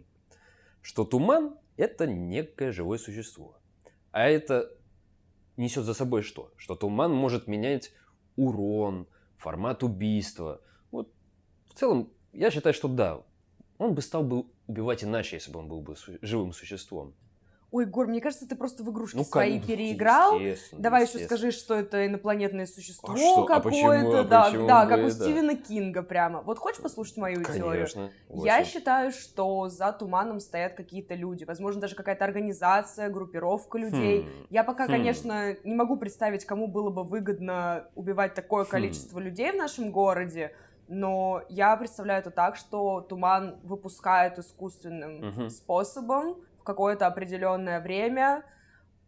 Что 0.81 1.03
туман– 1.03 1.57
это 1.79 2.07
некое 2.07 2.73
живое 2.73 2.97
существо. 2.97 3.57
А 4.11 4.27
это 4.27 4.69
несет 5.55 5.85
за 5.85 5.93
собой 5.93 6.23
что? 6.23 6.51
Что 6.57 6.75
туман 6.75 7.13
может 7.13 7.47
менять 7.47 7.93
урон, 8.35 9.07
формат 9.37 9.81
убийства. 9.81 10.61
Вот 10.91 11.13
в 11.67 11.73
целом, 11.75 12.11
я 12.33 12.51
считаю, 12.51 12.73
что 12.73 12.89
да, 12.89 13.23
он 13.77 13.95
бы 13.95 14.01
стал 14.01 14.23
бы 14.23 14.45
убивать 14.67 15.05
иначе, 15.05 15.37
если 15.37 15.53
бы 15.53 15.59
он 15.59 15.69
был 15.69 15.81
бы 15.81 15.95
живым 16.21 16.51
существом. 16.51 17.15
Ой, 17.71 17.85
Гор, 17.85 18.07
мне 18.07 18.19
кажется, 18.19 18.47
ты 18.47 18.55
просто 18.55 18.83
в 18.83 18.89
игрушки 18.89 19.17
ну, 19.17 19.23
свои 19.23 19.59
переиграл. 19.59 20.39
Давай 20.71 21.05
еще 21.05 21.19
скажи, 21.19 21.51
что 21.51 21.75
это 21.75 22.07
инопланетное 22.07 22.65
существо 22.65 23.13
а 23.43 23.45
какое-то. 23.45 24.21
А 24.21 24.23
да, 24.23 24.43
почему 24.45 24.67
да, 24.67 24.85
как 24.87 24.99
у 24.99 25.03
да. 25.03 25.11
Стивена 25.11 25.55
Кинга 25.55 26.01
прямо. 26.01 26.41
Вот 26.41 26.57
хочешь 26.57 26.81
послушать 26.81 27.17
мою 27.17 27.43
Конечно, 27.43 27.55
теорию? 27.55 27.83
Очень. 27.83 28.45
Я 28.45 28.63
считаю, 28.65 29.11
что 29.11 29.69
за 29.69 29.91
туманом 29.91 30.39
стоят 30.39 30.73
какие-то 30.73 31.13
люди. 31.13 31.43
Возможно, 31.43 31.81
даже 31.81 31.95
какая-то 31.95 32.25
организация, 32.25 33.09
группировка 33.09 33.77
людей. 33.77 34.23
Хм. 34.23 34.47
Я 34.49 34.63
пока, 34.63 34.85
хм. 34.85 34.91
конечно, 34.91 35.55
не 35.63 35.75
могу 35.75 35.97
представить, 35.97 36.45
кому 36.45 36.67
было 36.67 36.89
бы 36.89 37.03
выгодно 37.03 37.85
убивать 37.93 38.33
такое 38.33 38.63
хм. 38.63 38.69
количество 38.69 39.19
людей 39.19 39.51
в 39.51 39.55
нашем 39.55 39.91
городе. 39.91 40.55
Но 40.87 41.43
я 41.49 41.77
представляю 41.77 42.21
это 42.21 42.31
так, 42.31 42.55
что 42.55 43.01
туман 43.01 43.57
выпускает 43.61 44.39
искусственным 44.39 45.27
угу. 45.27 45.49
способом 45.51 46.37
какое-то 46.63 47.07
определенное 47.07 47.81
время, 47.81 48.43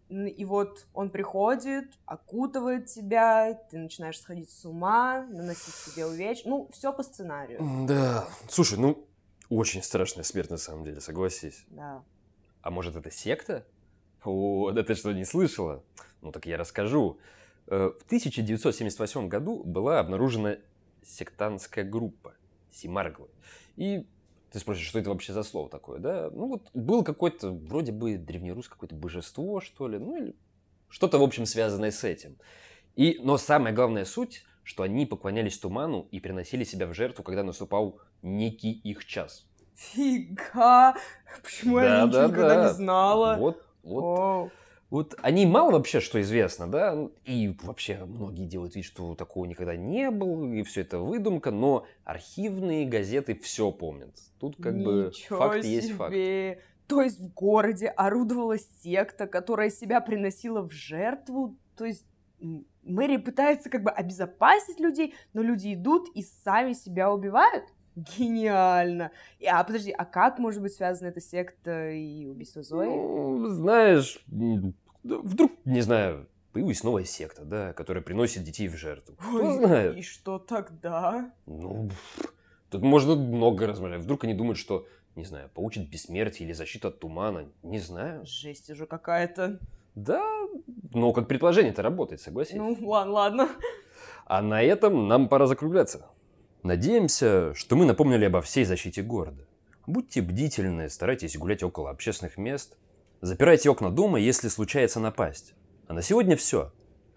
и 0.10 0.44
вот 0.44 0.88
он 0.94 1.10
приходит, 1.10 1.86
окутывает 2.06 2.88
тебя, 2.88 3.54
ты 3.70 3.78
начинаешь 3.78 4.20
сходить 4.20 4.50
с 4.50 4.66
ума, 4.66 5.26
наносить 5.30 5.74
себе 5.74 6.06
увечья. 6.06 6.50
Ну, 6.50 6.70
все 6.74 6.92
по 6.92 7.02
сценарию. 7.02 7.86
Да. 7.88 8.28
Слушай, 8.50 8.78
ну, 8.78 9.08
очень 9.50 9.82
страшная 9.82 10.24
смерть 10.24 10.50
на 10.50 10.58
самом 10.58 10.84
деле, 10.84 11.00
согласись. 11.00 11.64
Да. 11.68 12.04
А 12.62 12.72
может, 12.72 12.96
это 12.96 13.10
секта? 13.10 13.66
О, 14.24 14.72
да 14.72 14.84
ты 14.84 14.96
что, 14.96 15.14
не 15.14 15.26
слышала? 15.26 15.82
Ну, 16.22 16.32
так 16.32 16.46
я 16.46 16.58
расскажу. 16.58 17.18
Э, 17.68 17.92
в 17.98 18.06
1978 18.06 19.30
году 19.30 19.64
была 19.64 20.00
обнаружена 20.00 20.58
сектантская 21.04 21.86
группа 21.86 22.36
Симарглы. 22.72 23.30
И 23.78 24.06
ты 24.52 24.60
спросишь, 24.60 24.86
что 24.86 25.00
это 25.00 25.10
вообще 25.10 25.34
за 25.34 25.44
слово 25.44 25.70
такое, 25.70 26.00
да? 26.00 26.30
Ну 26.32 26.48
вот 26.48 26.70
был 26.74 27.04
какой-то, 27.04 27.52
вроде 27.52 27.92
бы 27.92 28.18
древнерусское 28.18 28.74
какое-то 28.74 28.96
божество, 28.96 29.62
что 29.62 29.88
ли, 29.88 29.98
ну 29.98 30.18
или 30.18 30.36
что-то, 30.90 31.18
в 31.20 31.24
общем, 31.24 31.46
связанное 31.46 31.92
с 31.92 32.04
этим. 32.04 32.38
И, 32.96 33.20
но 33.24 33.38
самая 33.38 33.74
главная 33.74 34.04
суть, 34.04 34.44
что 34.64 34.84
они 34.84 35.06
поклонялись 35.06 35.58
туману 35.58 36.08
и 36.12 36.20
приносили 36.20 36.66
себя 36.66 36.86
в 36.88 36.94
жертву, 36.94 37.24
когда 37.24 37.44
наступал 37.44 38.00
некий 38.22 38.72
их 38.72 39.06
час. 39.06 39.46
Фига! 39.76 40.96
Почему 41.42 41.80
да, 41.80 42.00
я 42.00 42.06
ничего 42.06 42.22
да, 42.22 42.28
никогда 42.28 42.56
да. 42.56 42.68
не 42.68 42.74
знала? 42.74 43.36
Вот, 43.38 43.66
вот. 43.84 44.02
Оу. 44.02 44.52
Вот 44.92 45.16
они 45.22 45.46
мало 45.46 45.72
вообще 45.72 46.02
что 46.02 46.20
известно, 46.20 46.70
да, 46.70 47.08
и 47.24 47.56
вообще 47.64 48.04
многие 48.04 48.46
делают 48.46 48.76
вид, 48.76 48.84
что 48.84 49.16
такого 49.16 49.46
никогда 49.46 49.78
не 49.78 50.12
было, 50.12 50.54
и 50.54 50.64
все 50.64 50.82
это 50.82 51.00
выдумка, 51.00 51.50
но 51.50 51.86
архивные 52.04 52.86
газеты 52.86 53.34
все 53.36 53.72
помнят. 53.72 54.14
Тут 54.38 54.58
как 54.62 54.74
Ничего 54.76 54.90
бы 54.90 55.12
факт 55.14 55.64
себе. 55.64 55.74
есть 55.74 55.92
факт. 55.94 56.14
То 56.88 57.02
есть 57.02 57.22
в 57.22 57.34
городе 57.34 57.88
орудовала 57.88 58.58
секта, 58.84 59.28
которая 59.28 59.70
себя 59.70 60.02
приносила 60.02 60.62
в 60.62 60.74
жертву, 60.74 61.56
то 61.78 61.86
есть 61.86 62.06
Мэри 62.84 63.16
пытается 63.16 63.70
как 63.70 63.84
бы 63.84 63.92
обезопасить 63.92 64.82
людей, 64.82 65.14
но 65.32 65.42
люди 65.42 65.74
идут 65.74 66.10
и 66.16 66.22
сами 66.22 66.74
себя 66.74 67.14
убивают? 67.14 67.64
Гениально. 67.96 69.12
А 69.46 69.64
подожди, 69.64 69.92
а 69.92 70.06
как 70.06 70.40
может 70.40 70.62
быть 70.62 70.74
связана 70.74 71.10
эта 71.10 71.22
секта 71.22 71.92
и 71.92 72.26
убийство 72.26 72.64
Зои? 72.64 72.88
Ну, 72.88 73.48
знаешь, 73.50 74.24
вдруг, 75.04 75.52
не 75.66 75.82
знаю, 75.82 76.28
появилась 76.54 76.84
новая 76.84 77.06
секта, 77.06 77.44
да, 77.44 77.74
которая 77.74 78.04
приносит 78.04 78.44
детей 78.44 78.68
в 78.68 78.76
жертву. 78.76 79.16
Кто 79.16 79.36
Ой, 79.36 79.58
знает? 79.58 79.98
И 79.98 80.02
что 80.02 80.40
тогда? 80.40 81.34
Ну, 81.46 81.90
тут 82.70 82.82
можно 82.82 83.16
много 83.16 83.68
размышлять. 83.68 84.02
Вдруг 84.02 84.24
они 84.24 84.34
думают, 84.34 84.58
что, 84.58 84.86
не 85.16 85.26
знаю, 85.26 85.50
получат 85.54 85.88
бессмертие 85.88 86.48
или 86.48 86.54
защиту 86.54 86.90
от 86.90 87.00
тумана. 87.00 87.50
Не 87.64 87.80
знаю. 87.80 88.26
Жесть 88.26 88.70
уже 88.70 88.86
какая-то. 88.86 89.60
Да, 89.96 90.24
но 90.94 91.12
как 91.12 91.28
предположение 91.28 91.72
это 91.72 91.82
работает, 91.82 92.22
согласись. 92.22 92.56
Ну, 92.56 92.78
ладно, 92.82 93.14
ладно. 93.14 93.50
А 94.26 94.42
на 94.42 94.62
этом 94.62 95.08
нам 95.08 95.28
пора 95.28 95.48
закругляться. 95.48 96.08
Надеемся, 96.64 97.54
что 97.56 97.76
мы 97.76 97.86
напомнили 97.86 98.26
обо 98.26 98.42
всей 98.42 98.66
защите 98.66 99.02
города. 99.02 99.46
Будьте 99.88 100.22
бдительны, 100.22 100.90
старайтесь 100.90 101.38
гулять 101.38 101.64
около 101.64 101.90
общественных 101.90 102.38
мест, 102.38 102.78
Запирайте 103.22 103.70
окна 103.70 103.92
дома, 103.92 104.20
если 104.20 104.48
случается 104.48 105.00
напасть. 105.00 105.54
А 105.88 105.94
на 105.94 106.02
сегодня 106.02 106.36
все. 106.36 106.72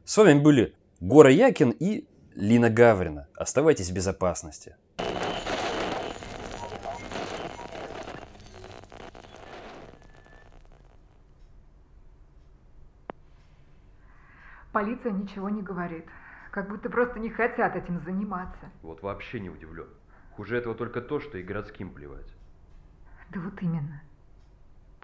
С 0.04 0.18
вами 0.18 0.38
были 0.38 0.74
Гора 1.00 1.30
Якин 1.30 1.70
и 1.70 2.06
Лина 2.34 2.68
Гаврина. 2.68 3.26
Оставайтесь 3.34 3.88
в 3.88 3.94
безопасности. 3.94 4.76
Полиция 14.72 15.12
ничего 15.12 15.48
не 15.48 15.62
говорит. 15.62 16.04
Как 16.50 16.68
будто 16.68 16.90
просто 16.90 17.18
не 17.18 17.30
хотят 17.30 17.76
этим 17.76 18.02
заниматься. 18.04 18.70
Вот 18.82 19.00
вообще 19.00 19.40
не 19.40 19.48
удивлен. 19.48 19.88
Хуже 20.36 20.58
этого 20.58 20.74
только 20.74 21.00
то, 21.00 21.18
что 21.18 21.38
и 21.38 21.42
городским 21.42 21.94
плевать. 21.94 22.28
Да 23.30 23.40
вот 23.40 23.54
именно 23.62 24.02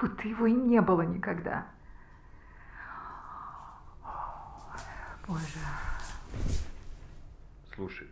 будто 0.01 0.27
его 0.27 0.47
и 0.47 0.53
не 0.53 0.81
было 0.81 1.03
никогда. 1.03 1.67
Боже. 5.27 5.59
Слушай, 7.75 8.09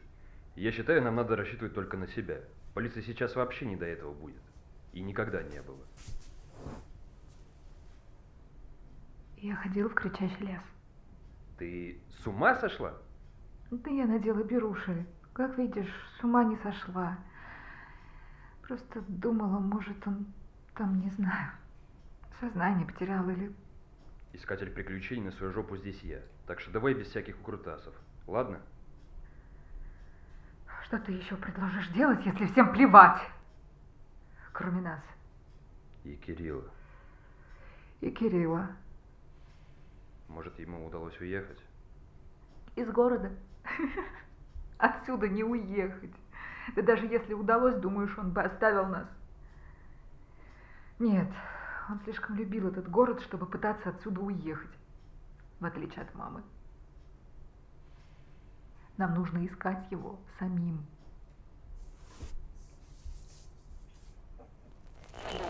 я 0.54 0.70
считаю, 0.70 1.02
нам 1.02 1.16
надо 1.16 1.36
рассчитывать 1.36 1.74
только 1.74 1.96
на 1.96 2.06
себя. 2.08 2.40
Полиция 2.74 3.02
сейчас 3.02 3.34
вообще 3.34 3.66
не 3.66 3.76
до 3.76 3.86
этого 3.86 4.12
будет. 4.12 4.42
И 4.92 5.00
никогда 5.00 5.42
не 5.42 5.60
было. 5.62 5.84
Я 9.38 9.56
ходила 9.56 9.88
в 9.88 9.94
кричащий 9.94 10.46
лес. 10.46 10.62
Ты 11.58 12.00
с 12.22 12.26
ума 12.26 12.54
сошла? 12.56 12.94
Да 13.70 13.90
я 13.90 14.06
надела 14.06 14.42
беруши. 14.42 15.06
Как 15.32 15.56
видишь, 15.58 15.92
с 16.18 16.24
ума 16.24 16.44
не 16.44 16.56
сошла. 16.58 17.18
Просто 18.62 19.02
думала, 19.08 19.58
может, 19.58 20.06
он 20.06 20.26
там, 20.74 21.00
не 21.00 21.10
знаю, 21.10 21.50
Сознание 22.40 22.86
потерял 22.86 23.28
или... 23.28 23.52
Искатель 24.32 24.70
приключений 24.70 25.24
на 25.24 25.32
свою 25.32 25.52
жопу 25.52 25.76
здесь 25.76 26.00
я. 26.02 26.20
Так 26.46 26.60
что 26.60 26.70
давай 26.70 26.94
без 26.94 27.08
всяких 27.08 27.38
укрутасов. 27.40 27.94
Ладно? 28.26 28.60
Что 30.84 30.98
ты 31.00 31.12
еще 31.12 31.36
предложишь 31.36 31.88
делать, 31.88 32.24
если 32.24 32.46
всем 32.46 32.72
плевать? 32.72 33.20
Кроме 34.52 34.80
нас. 34.82 35.00
И 36.04 36.14
Кирилла. 36.16 36.64
И 38.00 38.10
Кирилла. 38.10 38.70
Может, 40.28 40.58
ему 40.58 40.86
удалось 40.86 41.18
уехать? 41.20 41.58
Из 42.76 42.88
города. 42.90 43.32
Отсюда 44.78 45.28
не 45.28 45.42
уехать. 45.42 46.14
Да 46.76 46.82
даже 46.82 47.06
если 47.06 47.34
удалось, 47.34 47.74
думаешь, 47.76 48.16
он 48.16 48.30
бы 48.30 48.42
оставил 48.42 48.86
нас? 48.86 49.08
Нет, 50.98 51.28
он 51.88 52.00
слишком 52.04 52.36
любил 52.36 52.68
этот 52.68 52.90
город, 52.90 53.20
чтобы 53.22 53.46
пытаться 53.46 53.88
отсюда 53.88 54.20
уехать, 54.20 54.70
в 55.58 55.64
отличие 55.64 56.02
от 56.02 56.14
мамы. 56.14 56.42
Нам 58.98 59.14
нужно 59.14 59.46
искать 59.46 59.90
его 59.90 60.18
самим. 60.38 60.84
Yeah. 65.30 65.47